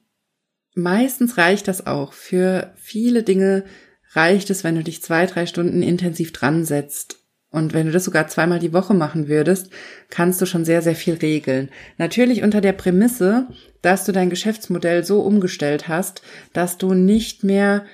meistens 0.75 1.39
reicht 1.39 1.67
das 1.67 1.87
auch. 1.87 2.13
Für 2.13 2.71
viele 2.75 3.23
Dinge 3.23 3.65
reicht 4.13 4.51
es, 4.51 4.63
wenn 4.63 4.75
du 4.75 4.83
dich 4.83 5.01
zwei, 5.01 5.25
drei 5.25 5.47
Stunden 5.47 5.81
intensiv 5.81 6.33
dran 6.33 6.65
setzt 6.65 7.24
und 7.55 7.73
wenn 7.73 7.85
du 7.85 7.93
das 7.93 8.03
sogar 8.03 8.27
zweimal 8.27 8.59
die 8.59 8.73
Woche 8.73 8.93
machen 8.93 9.29
würdest, 9.29 9.69
kannst 10.09 10.41
du 10.41 10.45
schon 10.45 10.65
sehr, 10.65 10.81
sehr 10.81 10.95
viel 10.95 11.13
regeln. 11.13 11.69
Natürlich 11.97 12.43
unter 12.43 12.59
der 12.59 12.73
Prämisse, 12.73 13.47
dass 13.81 14.03
du 14.03 14.11
dein 14.11 14.29
Geschäftsmodell 14.29 15.05
so 15.05 15.21
umgestellt 15.21 15.87
hast, 15.87 16.21
dass 16.51 16.77
du 16.77 16.93
nicht 16.93 17.45
mehr 17.45 17.85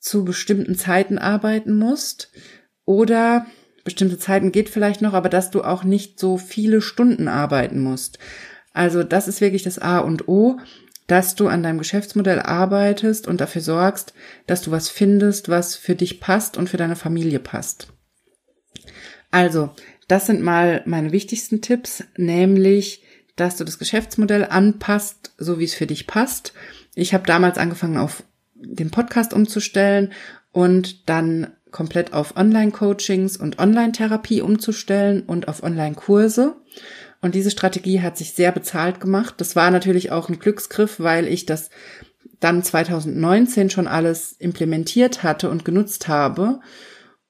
zu 0.00 0.26
bestimmten 0.26 0.74
Zeiten 0.74 1.16
arbeiten 1.16 1.78
musst 1.78 2.30
oder 2.84 3.46
bestimmte 3.84 4.18
Zeiten 4.18 4.52
geht 4.52 4.68
vielleicht 4.68 5.00
noch, 5.00 5.14
aber 5.14 5.30
dass 5.30 5.50
du 5.50 5.62
auch 5.62 5.84
nicht 5.84 6.20
so 6.20 6.36
viele 6.36 6.82
Stunden 6.82 7.26
arbeiten 7.26 7.80
musst. 7.80 8.18
Also 8.74 9.02
das 9.02 9.28
ist 9.28 9.40
wirklich 9.40 9.62
das 9.62 9.78
A 9.78 9.98
und 9.98 10.28
O, 10.28 10.58
dass 11.06 11.34
du 11.36 11.48
an 11.48 11.62
deinem 11.62 11.78
Geschäftsmodell 11.78 12.40
arbeitest 12.40 13.28
und 13.28 13.40
dafür 13.40 13.62
sorgst, 13.62 14.12
dass 14.46 14.60
du 14.60 14.70
was 14.70 14.90
findest, 14.90 15.48
was 15.48 15.74
für 15.74 15.94
dich 15.94 16.20
passt 16.20 16.58
und 16.58 16.68
für 16.68 16.76
deine 16.76 16.96
Familie 16.96 17.38
passt. 17.38 17.93
Also, 19.34 19.70
das 20.06 20.26
sind 20.26 20.42
mal 20.42 20.82
meine 20.86 21.10
wichtigsten 21.10 21.60
Tipps, 21.60 22.04
nämlich, 22.16 23.02
dass 23.34 23.56
du 23.56 23.64
das 23.64 23.80
Geschäftsmodell 23.80 24.44
anpasst, 24.44 25.32
so 25.38 25.58
wie 25.58 25.64
es 25.64 25.74
für 25.74 25.88
dich 25.88 26.06
passt. 26.06 26.52
Ich 26.94 27.14
habe 27.14 27.26
damals 27.26 27.58
angefangen, 27.58 27.96
auf 27.96 28.22
den 28.54 28.92
Podcast 28.92 29.32
umzustellen 29.32 30.12
und 30.52 31.08
dann 31.08 31.48
komplett 31.72 32.12
auf 32.12 32.36
Online-Coachings 32.36 33.36
und 33.36 33.58
Online-Therapie 33.58 34.40
umzustellen 34.40 35.24
und 35.26 35.48
auf 35.48 35.64
Online-Kurse. 35.64 36.54
Und 37.20 37.34
diese 37.34 37.50
Strategie 37.50 38.02
hat 38.02 38.16
sich 38.16 38.34
sehr 38.34 38.52
bezahlt 38.52 39.00
gemacht. 39.00 39.34
Das 39.38 39.56
war 39.56 39.72
natürlich 39.72 40.12
auch 40.12 40.28
ein 40.28 40.38
Glücksgriff, 40.38 41.00
weil 41.00 41.26
ich 41.26 41.44
das 41.44 41.70
dann 42.38 42.62
2019 42.62 43.68
schon 43.68 43.88
alles 43.88 44.36
implementiert 44.38 45.24
hatte 45.24 45.50
und 45.50 45.64
genutzt 45.64 46.06
habe. 46.06 46.60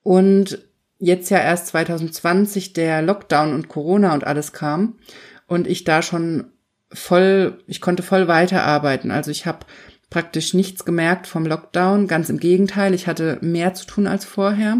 Und 0.02 0.58
jetzt 0.98 1.30
ja 1.30 1.38
erst 1.38 1.68
2020 1.68 2.72
der 2.72 3.02
Lockdown 3.02 3.52
und 3.52 3.68
Corona 3.68 4.14
und 4.14 4.24
alles 4.24 4.52
kam 4.52 4.98
und 5.46 5.66
ich 5.66 5.84
da 5.84 6.02
schon 6.02 6.52
voll, 6.92 7.58
ich 7.66 7.80
konnte 7.80 8.02
voll 8.02 8.28
weiterarbeiten. 8.28 9.10
Also 9.10 9.30
ich 9.30 9.46
habe 9.46 9.66
praktisch 10.10 10.54
nichts 10.54 10.84
gemerkt 10.84 11.26
vom 11.26 11.44
Lockdown, 11.44 12.06
ganz 12.06 12.28
im 12.28 12.38
Gegenteil, 12.38 12.94
ich 12.94 13.06
hatte 13.06 13.38
mehr 13.40 13.74
zu 13.74 13.86
tun 13.86 14.06
als 14.06 14.24
vorher. 14.24 14.76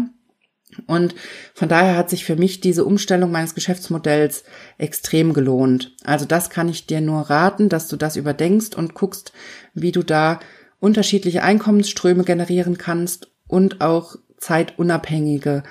Und 0.87 1.15
von 1.53 1.69
daher 1.69 1.95
hat 1.95 2.09
sich 2.09 2.25
für 2.25 2.35
mich 2.35 2.59
diese 2.59 2.85
Umstellung 2.85 3.31
meines 3.31 3.55
Geschäftsmodells 3.55 4.43
extrem 4.77 5.33
gelohnt. 5.33 5.95
Also 6.03 6.25
das 6.25 6.49
kann 6.49 6.69
ich 6.69 6.85
dir 6.85 7.01
nur 7.01 7.21
raten, 7.21 7.69
dass 7.69 7.87
du 7.87 7.95
das 7.95 8.15
überdenkst 8.15 8.75
und 8.75 8.93
guckst, 8.93 9.31
wie 9.73 9.91
du 9.91 10.03
da 10.03 10.39
unterschiedliche 10.79 11.43
Einkommensströme 11.43 12.23
generieren 12.23 12.77
kannst 12.77 13.31
und 13.47 13.81
auch 13.81 14.17
zeitunabhängige 14.37 15.63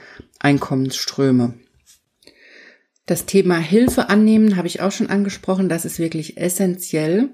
Einkommensströme. 0.44 1.54
Das 3.07 3.26
Thema 3.26 3.59
Hilfe 3.59 4.09
annehmen 4.09 4.57
habe 4.57 4.68
ich 4.68 4.80
auch 4.80 4.92
schon 4.92 5.11
angesprochen. 5.11 5.68
Das 5.68 5.85
ist 5.85 5.98
wirklich 5.98 6.38
essentiell, 6.38 7.30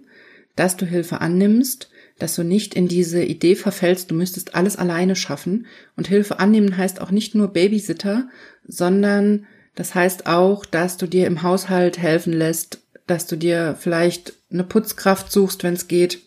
dass 0.57 0.77
du 0.77 0.87
Hilfe 0.87 1.21
annimmst, 1.21 1.91
dass 2.19 2.35
du 2.35 2.43
nicht 2.43 2.75
in 2.75 2.89
diese 2.89 3.23
Idee 3.23 3.55
verfällst, 3.57 4.11
du 4.11 4.15
müsstest 4.15 4.55
alles 4.55 4.77
alleine 4.77 5.17
schaffen. 5.17 5.67
Und 5.97 6.09
Hilfe 6.09 6.39
annehmen 6.39 6.77
heißt 6.77 7.01
auch 7.01 7.11
nicht 7.11 7.35
nur 7.35 7.49
Babysitter, 7.49 8.29
sondern 8.67 9.47
das 9.75 9.95
heißt 9.95 10.27
auch, 10.27 10.65
dass 10.65 10.97
du 10.97 11.07
dir 11.07 11.27
im 11.27 11.43
Haushalt 11.43 11.99
helfen 11.99 12.33
lässt, 12.33 12.81
dass 13.07 13.27
du 13.27 13.37
dir 13.37 13.77
vielleicht 13.79 14.35
eine 14.53 14.65
Putzkraft 14.65 15.33
suchst, 15.33 15.63
wenn 15.63 15.75
es 15.75 15.89
geht, 15.89 16.21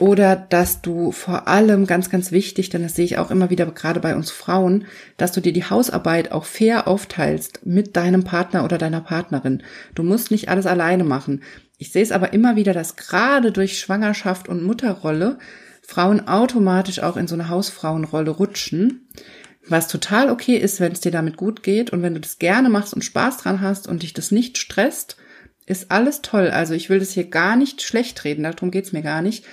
oder 0.00 0.34
dass 0.34 0.80
du 0.80 1.12
vor 1.12 1.46
allem 1.46 1.86
ganz, 1.86 2.10
ganz 2.10 2.32
wichtig, 2.32 2.70
denn 2.70 2.82
das 2.82 2.96
sehe 2.96 3.04
ich 3.04 3.18
auch 3.18 3.30
immer 3.30 3.50
wieder 3.50 3.66
gerade 3.66 4.00
bei 4.00 4.16
uns 4.16 4.30
Frauen, 4.30 4.86
dass 5.18 5.32
du 5.32 5.40
dir 5.40 5.52
die 5.52 5.64
Hausarbeit 5.64 6.32
auch 6.32 6.46
fair 6.46 6.88
aufteilst 6.88 7.64
mit 7.66 7.96
deinem 7.96 8.24
Partner 8.24 8.64
oder 8.64 8.78
deiner 8.78 9.02
Partnerin. 9.02 9.62
Du 9.94 10.02
musst 10.02 10.30
nicht 10.30 10.48
alles 10.48 10.66
alleine 10.66 11.04
machen. 11.04 11.42
Ich 11.76 11.92
sehe 11.92 12.02
es 12.02 12.12
aber 12.12 12.32
immer 12.32 12.56
wieder, 12.56 12.72
dass 12.72 12.96
gerade 12.96 13.52
durch 13.52 13.78
Schwangerschaft 13.78 14.48
und 14.48 14.62
Mutterrolle 14.62 15.38
Frauen 15.82 16.26
automatisch 16.26 17.00
auch 17.02 17.16
in 17.16 17.26
so 17.26 17.34
eine 17.34 17.48
Hausfrauenrolle 17.48 18.30
rutschen, 18.30 19.08
was 19.68 19.88
total 19.88 20.30
okay 20.30 20.56
ist, 20.56 20.80
wenn 20.80 20.92
es 20.92 21.00
dir 21.00 21.12
damit 21.12 21.36
gut 21.36 21.62
geht 21.62 21.90
und 21.90 22.02
wenn 22.02 22.14
du 22.14 22.20
das 22.20 22.38
gerne 22.38 22.70
machst 22.70 22.94
und 22.94 23.04
Spaß 23.04 23.38
dran 23.38 23.60
hast 23.60 23.86
und 23.86 24.02
dich 24.02 24.14
das 24.14 24.30
nicht 24.30 24.56
stresst, 24.56 25.16
ist 25.66 25.90
alles 25.90 26.22
toll. 26.22 26.48
Also 26.50 26.74
ich 26.74 26.88
will 26.88 27.00
das 27.00 27.12
hier 27.12 27.28
gar 27.28 27.56
nicht 27.56 27.82
schlecht 27.82 28.24
reden, 28.24 28.44
darum 28.44 28.70
geht's 28.70 28.92
mir 28.92 29.02
gar 29.02 29.20
nicht. 29.20 29.44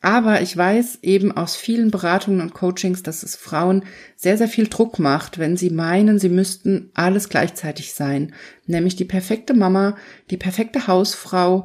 Aber 0.00 0.42
ich 0.42 0.56
weiß 0.56 1.00
eben 1.02 1.32
aus 1.32 1.56
vielen 1.56 1.90
Beratungen 1.90 2.40
und 2.40 2.54
Coachings, 2.54 3.02
dass 3.02 3.22
es 3.22 3.34
Frauen 3.34 3.84
sehr, 4.14 4.38
sehr 4.38 4.48
viel 4.48 4.68
Druck 4.68 4.98
macht, 4.98 5.38
wenn 5.38 5.56
sie 5.56 5.70
meinen, 5.70 6.18
sie 6.18 6.28
müssten 6.28 6.90
alles 6.94 7.28
gleichzeitig 7.28 7.94
sein. 7.94 8.34
Nämlich 8.66 8.96
die 8.96 9.04
perfekte 9.04 9.54
Mama, 9.54 9.96
die 10.30 10.36
perfekte 10.36 10.86
Hausfrau 10.86 11.64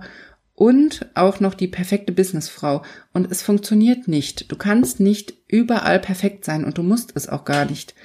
und 0.62 1.10
auch 1.15 1.39
noch 1.39 1.56
die 1.56 1.67
perfekte 1.67 2.12
Businessfrau. 2.12 2.84
Und 3.13 3.32
es 3.32 3.41
funktioniert 3.41 4.08
nicht. 4.08 4.52
Du 4.52 4.56
kannst 4.56 5.00
nicht 5.00 5.34
überall 5.48 6.00
perfekt 6.00 6.46
sein 6.46 6.63
und 6.65 6.78
du 6.78 6.84
musst 6.84 7.13
es 7.15 7.28
auch 7.28 7.46
gar 7.46 7.65
nicht. 7.65 7.96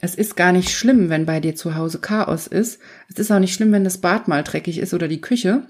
Es 0.00 0.14
ist 0.14 0.36
gar 0.36 0.52
nicht 0.52 0.70
schlimm, 0.70 1.08
wenn 1.08 1.24
bei 1.24 1.40
dir 1.40 1.54
zu 1.54 1.76
Hause 1.76 2.00
Chaos 2.00 2.46
ist. 2.46 2.80
Es 3.08 3.18
ist 3.18 3.30
auch 3.30 3.38
nicht 3.38 3.54
schlimm, 3.54 3.72
wenn 3.72 3.84
das 3.84 3.98
Bad 3.98 4.28
mal 4.28 4.42
dreckig 4.42 4.78
ist 4.78 4.92
oder 4.92 5.08
die 5.08 5.20
Küche. 5.20 5.66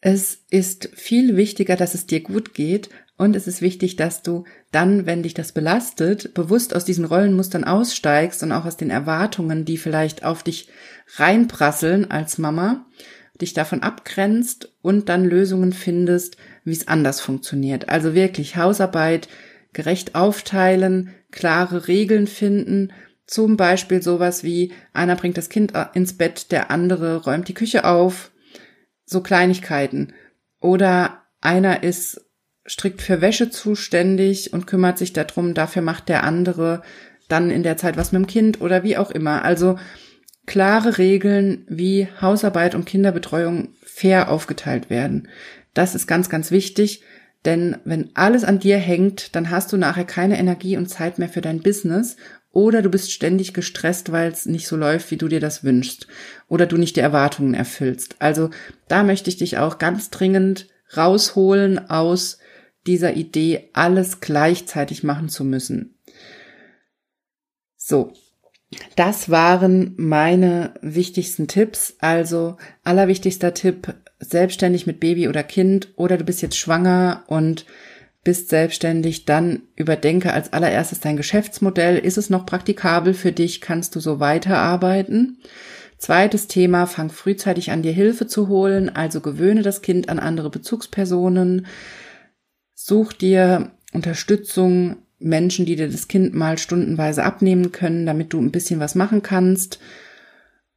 Es 0.00 0.44
ist 0.50 0.90
viel 0.94 1.36
wichtiger, 1.36 1.76
dass 1.76 1.94
es 1.94 2.06
dir 2.06 2.20
gut 2.20 2.54
geht 2.54 2.88
und 3.16 3.34
es 3.34 3.48
ist 3.48 3.60
wichtig, 3.60 3.96
dass 3.96 4.22
du 4.22 4.44
dann, 4.70 5.06
wenn 5.06 5.24
dich 5.24 5.34
das 5.34 5.50
belastet, 5.50 6.34
bewusst 6.34 6.74
aus 6.74 6.84
diesen 6.84 7.04
Rollenmustern 7.04 7.64
aussteigst 7.64 8.42
und 8.44 8.52
auch 8.52 8.64
aus 8.64 8.76
den 8.76 8.90
Erwartungen, 8.90 9.64
die 9.64 9.76
vielleicht 9.76 10.24
auf 10.24 10.44
dich 10.44 10.68
reinprasseln 11.16 12.10
als 12.10 12.38
Mama, 12.38 12.86
dich 13.40 13.54
davon 13.54 13.82
abgrenzt 13.82 14.72
und 14.82 15.08
dann 15.08 15.24
Lösungen 15.24 15.72
findest, 15.72 16.36
wie 16.64 16.72
es 16.72 16.86
anders 16.86 17.20
funktioniert. 17.20 17.88
Also 17.88 18.14
wirklich 18.14 18.56
Hausarbeit 18.56 19.28
gerecht 19.72 20.14
aufteilen, 20.14 21.10
klare 21.32 21.88
Regeln 21.88 22.28
finden, 22.28 22.92
zum 23.26 23.56
Beispiel 23.56 24.00
sowas 24.00 24.44
wie 24.44 24.72
einer 24.92 25.16
bringt 25.16 25.36
das 25.36 25.48
Kind 25.48 25.72
ins 25.92 26.16
Bett, 26.16 26.52
der 26.52 26.70
andere 26.70 27.24
räumt 27.24 27.48
die 27.48 27.54
Küche 27.54 27.84
auf, 27.84 28.30
so 29.08 29.22
Kleinigkeiten. 29.22 30.12
Oder 30.60 31.22
einer 31.40 31.82
ist 31.82 32.24
strikt 32.66 33.00
für 33.00 33.20
Wäsche 33.20 33.50
zuständig 33.50 34.52
und 34.52 34.66
kümmert 34.66 34.98
sich 34.98 35.12
darum, 35.12 35.54
dafür 35.54 35.82
macht 35.82 36.08
der 36.08 36.24
andere 36.24 36.82
dann 37.28 37.50
in 37.50 37.62
der 37.62 37.76
Zeit 37.76 37.96
was 37.96 38.12
mit 38.12 38.22
dem 38.22 38.26
Kind 38.26 38.60
oder 38.60 38.82
wie 38.82 38.96
auch 38.96 39.10
immer. 39.10 39.44
Also 39.44 39.78
klare 40.46 40.98
Regeln, 40.98 41.64
wie 41.68 42.08
Hausarbeit 42.20 42.74
und 42.74 42.84
Kinderbetreuung 42.84 43.70
fair 43.82 44.30
aufgeteilt 44.30 44.90
werden. 44.90 45.28
Das 45.74 45.94
ist 45.94 46.06
ganz, 46.06 46.28
ganz 46.28 46.50
wichtig, 46.50 47.02
denn 47.44 47.76
wenn 47.84 48.10
alles 48.14 48.44
an 48.44 48.58
dir 48.58 48.78
hängt, 48.78 49.34
dann 49.36 49.50
hast 49.50 49.72
du 49.72 49.76
nachher 49.76 50.04
keine 50.04 50.38
Energie 50.38 50.76
und 50.76 50.88
Zeit 50.88 51.18
mehr 51.18 51.28
für 51.28 51.40
dein 51.40 51.60
Business 51.60 52.16
oder 52.58 52.82
du 52.82 52.90
bist 52.90 53.12
ständig 53.12 53.54
gestresst, 53.54 54.10
weil 54.10 54.32
es 54.32 54.44
nicht 54.44 54.66
so 54.66 54.74
läuft, 54.74 55.12
wie 55.12 55.16
du 55.16 55.28
dir 55.28 55.38
das 55.38 55.62
wünschst. 55.62 56.08
Oder 56.48 56.66
du 56.66 56.76
nicht 56.76 56.96
die 56.96 57.00
Erwartungen 57.00 57.54
erfüllst. 57.54 58.16
Also 58.18 58.50
da 58.88 59.04
möchte 59.04 59.30
ich 59.30 59.36
dich 59.36 59.58
auch 59.58 59.78
ganz 59.78 60.10
dringend 60.10 60.66
rausholen 60.96 61.88
aus 61.88 62.38
dieser 62.84 63.14
Idee, 63.14 63.70
alles 63.74 64.18
gleichzeitig 64.18 65.04
machen 65.04 65.28
zu 65.28 65.44
müssen. 65.44 65.94
So, 67.76 68.12
das 68.96 69.30
waren 69.30 69.94
meine 69.96 70.74
wichtigsten 70.82 71.46
Tipps. 71.46 71.94
Also 72.00 72.56
allerwichtigster 72.82 73.54
Tipp, 73.54 73.94
selbstständig 74.18 74.84
mit 74.84 74.98
Baby 74.98 75.28
oder 75.28 75.44
Kind 75.44 75.92
oder 75.94 76.16
du 76.16 76.24
bist 76.24 76.42
jetzt 76.42 76.58
schwanger 76.58 77.22
und 77.28 77.66
bist 78.24 78.48
selbstständig, 78.48 79.24
dann 79.24 79.62
überdenke 79.76 80.32
als 80.32 80.52
allererstes 80.52 81.00
dein 81.00 81.16
Geschäftsmodell. 81.16 81.98
Ist 81.98 82.18
es 82.18 82.30
noch 82.30 82.46
praktikabel 82.46 83.14
für 83.14 83.32
dich? 83.32 83.60
Kannst 83.60 83.94
du 83.96 84.00
so 84.00 84.20
weiterarbeiten? 84.20 85.38
Zweites 85.98 86.46
Thema, 86.46 86.86
fang 86.86 87.10
frühzeitig 87.10 87.70
an, 87.70 87.82
dir 87.82 87.92
Hilfe 87.92 88.26
zu 88.26 88.48
holen, 88.48 88.88
also 88.88 89.20
gewöhne 89.20 89.62
das 89.62 89.82
Kind 89.82 90.08
an 90.08 90.20
andere 90.20 90.48
Bezugspersonen, 90.48 91.66
such 92.74 93.12
dir 93.12 93.72
Unterstützung, 93.92 94.96
Menschen, 95.18 95.66
die 95.66 95.74
dir 95.74 95.90
das 95.90 96.06
Kind 96.06 96.34
mal 96.34 96.58
stundenweise 96.58 97.24
abnehmen 97.24 97.72
können, 97.72 98.06
damit 98.06 98.32
du 98.32 98.40
ein 98.40 98.52
bisschen 98.52 98.78
was 98.78 98.94
machen 98.94 99.22
kannst 99.22 99.80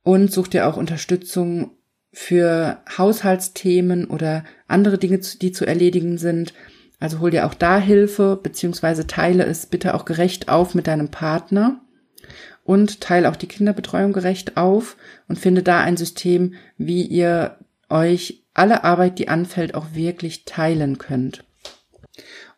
und 0.04 0.32
such 0.32 0.48
dir 0.48 0.68
auch 0.68 0.78
Unterstützung 0.78 1.72
für 2.12 2.80
Haushaltsthemen 2.98 4.06
oder 4.06 4.44
andere 4.68 4.98
Dinge, 4.98 5.20
die 5.20 5.52
zu 5.52 5.66
erledigen 5.66 6.18
sind. 6.18 6.54
Also 7.02 7.20
hol 7.20 7.32
dir 7.32 7.48
auch 7.48 7.56
da 7.56 7.80
Hilfe, 7.80 8.40
beziehungsweise 8.42 9.08
teile 9.08 9.44
es 9.44 9.66
bitte 9.66 9.96
auch 9.96 10.06
gerecht 10.06 10.50
auf 10.50 10.76
mit 10.76 10.86
deinem 10.86 11.10
Partner 11.10 11.82
und 12.64 13.02
teile 13.02 13.28
auch 13.30 13.36
die 13.36 13.48
Kinderbetreuung 13.48 14.14
gerecht 14.14 14.56
auf 14.56 14.98
und 15.28 15.40
finde 15.40 15.64
da 15.64 15.80
ein 15.80 15.98
System, 15.98 16.54
wie 16.78 17.02
ihr 17.02 17.58
euch 17.90 18.44
alle 18.54 18.84
Arbeit, 18.84 19.18
die 19.18 19.30
anfällt, 19.30 19.74
auch 19.74 19.96
wirklich 19.96 20.46
teilen 20.46 21.00
könnt. 21.00 21.44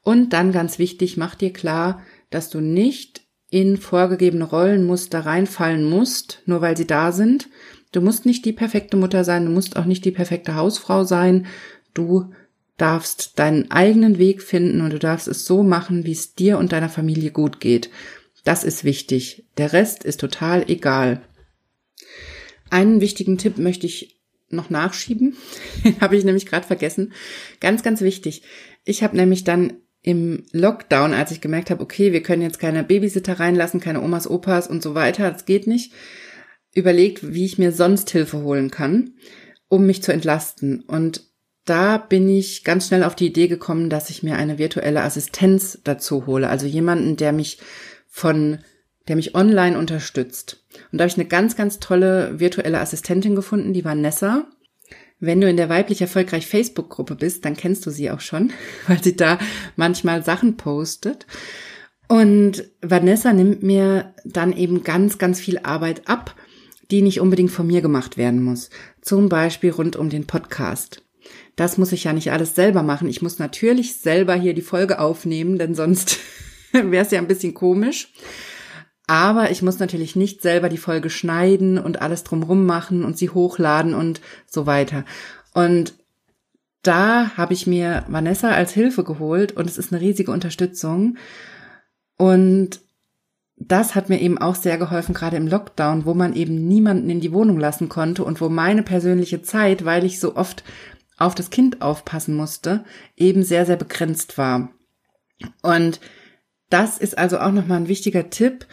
Und 0.04 0.34
dann 0.34 0.52
ganz 0.52 0.78
wichtig, 0.78 1.16
mach 1.16 1.36
dir 1.36 1.54
klar, 1.54 2.02
dass 2.30 2.50
du 2.50 2.60
nicht 2.60 3.22
in 3.50 3.78
vorgegebene 3.78 4.44
Rollenmuster 4.44 5.26
reinfallen 5.26 5.90
musst, 5.90 6.42
nur 6.48 6.60
weil 6.60 6.76
sie 6.76 6.88
da 6.88 7.14
sind. 7.14 7.48
Du 7.94 8.02
musst 8.02 8.26
nicht 8.26 8.44
die 8.44 8.52
perfekte 8.52 8.98
Mutter 8.98 9.24
sein, 9.24 9.46
du 9.46 9.52
musst 9.52 9.78
auch 9.78 9.86
nicht 9.86 10.04
die 10.04 10.12
perfekte 10.12 10.56
Hausfrau 10.56 11.06
sein. 11.06 11.46
Du 11.94 12.34
darfst 12.78 13.38
deinen 13.40 13.72
eigenen 13.72 14.18
Weg 14.18 14.42
finden 14.42 14.82
und 14.82 14.92
du 14.92 15.00
darfst 15.00 15.28
es 15.28 15.46
so 15.46 15.64
machen, 15.64 16.06
wie 16.06 16.12
es 16.12 16.34
dir 16.34 16.58
und 16.58 16.72
deiner 16.72 16.90
Familie 16.90 17.32
gut 17.32 17.60
geht. 17.60 17.90
Das 18.44 18.64
ist 18.64 18.84
wichtig. 18.84 19.46
Der 19.58 19.74
Rest 19.74 20.04
ist 20.04 20.20
total 20.20 20.70
egal. 20.70 21.22
Einen 22.70 23.02
wichtigen 23.02 23.38
Tipp 23.38 23.58
möchte 23.58 23.86
ich 23.86 24.20
noch 24.50 24.70
nachschieben. 24.70 25.36
Den 25.84 26.00
habe 26.02 26.18
ich 26.18 26.24
nämlich 26.24 26.46
gerade 26.46 26.66
vergessen. 26.66 27.14
Ganz, 27.60 27.84
ganz 27.84 28.02
wichtig. 28.02 28.44
Ich 28.84 29.04
habe 29.04 29.16
nämlich 29.16 29.44
dann 29.44 29.74
im 30.02 30.44
Lockdown, 30.52 31.14
als 31.14 31.32
ich 31.32 31.40
gemerkt 31.40 31.70
habe, 31.70 31.82
okay, 31.82 32.12
wir 32.12 32.22
können 32.22 32.42
jetzt 32.42 32.60
keine 32.60 32.84
Babysitter 32.84 33.40
reinlassen, 33.40 33.80
keine 33.80 34.02
Omas, 34.02 34.30
Opas 34.30 34.68
und 34.68 34.84
so 34.84 34.96
weiter, 34.96 35.32
das 35.32 35.46
geht 35.46 35.66
nicht, 35.66 35.94
überlegt, 36.74 37.34
wie 37.34 37.46
ich 37.46 37.58
mir 37.58 37.72
sonst 37.72 38.10
Hilfe 38.10 38.42
holen 38.42 38.70
kann, 38.70 39.14
um 39.70 39.86
mich 39.86 40.04
zu 40.04 40.12
entlasten. 40.12 40.82
Und 40.82 41.24
da 41.66 41.98
bin 41.98 42.28
ich 42.30 42.64
ganz 42.64 42.88
schnell 42.88 43.04
auf 43.04 43.16
die 43.16 43.28
Idee 43.28 43.48
gekommen, 43.48 43.90
dass 43.90 44.10
ich 44.10 44.24
mir 44.24 44.36
eine 44.36 44.58
virtuelle 44.58 45.02
Assistenz 45.02 45.80
dazu 45.84 46.26
hole, 46.26 46.50
also 46.50 46.66
jemanden, 46.66 47.16
der 47.16 47.32
mich 47.32 47.60
von 48.10 48.60
der 49.08 49.16
mich 49.16 49.36
online 49.36 49.78
unterstützt. 49.78 50.64
Und 50.92 50.98
da 50.98 51.04
habe 51.04 51.10
ich 51.10 51.18
eine 51.18 51.28
ganz, 51.28 51.56
ganz 51.56 51.80
tolle 51.80 52.40
virtuelle 52.40 52.80
Assistentin 52.80 53.36
gefunden, 53.36 53.74
die 53.74 53.84
Vanessa. 53.84 54.46
Wenn 55.20 55.42
du 55.42 55.50
in 55.50 55.58
der 55.58 55.70
weiblich 55.70 56.02
erfolgreich 56.02 56.48
Facebook-Gruppe 56.48 57.16
bist, 57.16 57.46
dann 57.46 57.56
kennst 57.56 57.86
du 57.86 57.90
sie 57.90 58.12
auch 58.12 58.22
schon, 58.22 58.52
weil 58.88 59.04
sie 59.04 59.16
da 59.16 59.40
manchmal 59.76 60.24
Sachen 60.24 60.58
postet. 60.58 61.26
Und 62.08 62.66
Vanessa 62.82 63.34
nimmt 63.34 63.64
mir 63.64 64.14
dann 64.24 64.54
eben 64.54 64.84
ganz, 64.84 65.18
ganz 65.18 65.40
viel 65.40 65.60
Arbeit 65.60 66.08
ab, 66.08 66.36
die 66.92 67.02
nicht 67.02 67.20
unbedingt 67.20 67.52
von 67.52 67.68
mir 67.68 67.82
gemacht 67.82 68.18
werden 68.18 68.44
muss. 68.44 68.70
Zum 69.02 69.30
Beispiel 69.30 69.72
rund 69.72 69.96
um 69.96 70.10
den 70.10 70.28
Podcast. 70.28 71.03
Das 71.56 71.78
muss 71.78 71.92
ich 71.92 72.06
ja 72.06 72.14
nicht 72.14 72.32
alles 72.32 72.56
selber 72.56 72.84
machen. 72.84 73.08
Ich 73.08 73.22
muss 73.22 73.40
natürlich 73.40 73.98
selber 73.98 74.34
hier 74.36 74.54
die 74.54 74.62
Folge 74.62 75.00
aufnehmen, 75.00 75.58
denn 75.58 75.76
sonst 75.76 76.18
wäre 76.72 77.06
es 77.06 77.12
ja 77.12 77.20
ein 77.20 77.28
bisschen 77.28 77.54
komisch. 77.54 78.12
Aber 79.06 79.52
ich 79.52 79.62
muss 79.62 79.80
natürlich 79.80 80.16
nicht 80.16 80.42
selber 80.42 80.70
die 80.70 80.78
Folge 80.78 81.10
schneiden 81.10 81.78
und 81.78 82.02
alles 82.02 82.24
drumrum 82.24 82.66
machen 82.66 83.04
und 83.04 83.18
sie 83.18 83.30
hochladen 83.30 83.94
und 83.94 84.22
so 84.48 84.66
weiter. 84.66 85.04
Und 85.54 85.94
da 86.82 87.32
habe 87.38 87.54
ich 87.54 87.68
mir 87.68 88.06
Vanessa 88.08 88.52
als 88.52 88.72
Hilfe 88.72 89.04
geholt 89.04 89.52
und 89.54 89.70
es 89.70 89.78
ist 89.78 89.92
eine 89.92 90.02
riesige 90.02 90.32
Unterstützung. 90.32 91.18
Und 92.18 92.82
das 93.56 93.96
hat 93.96 94.10
mir 94.10 94.20
eben 94.20 94.38
auch 94.38 94.56
sehr 94.56 94.78
geholfen, 94.78 95.14
gerade 95.14 95.38
im 95.38 95.48
Lockdown, 95.48 96.06
wo 96.06 96.14
man 96.14 96.34
eben 96.34 96.68
niemanden 96.68 97.10
in 97.10 97.22
die 97.22 97.32
Wohnung 97.32 97.60
lassen 97.60 97.90
konnte 97.90 98.24
und 98.24 98.42
wo 98.42 98.50
meine 98.50 98.84
persönliche 98.84 99.42
Zeit, 99.42 99.86
weil 99.86 100.06
ich 100.06 100.20
so 100.20 100.36
oft 100.36 100.64
auf 101.24 101.36
das 101.36 101.50
Kind 101.50 101.82
aufpassen 101.82 102.36
musste, 102.36 102.84
eben 103.18 103.44
sehr, 103.44 103.66
sehr 103.66 103.78
begrenzt 103.78 104.38
war. 104.38 104.70
Und 105.62 106.00
das 106.70 106.98
ist 106.98 107.18
also 107.18 107.40
auch 107.40 107.52
nochmal 107.52 107.82
ein 107.82 107.88
wichtiger 107.88 108.30
Tipp, 108.30 108.68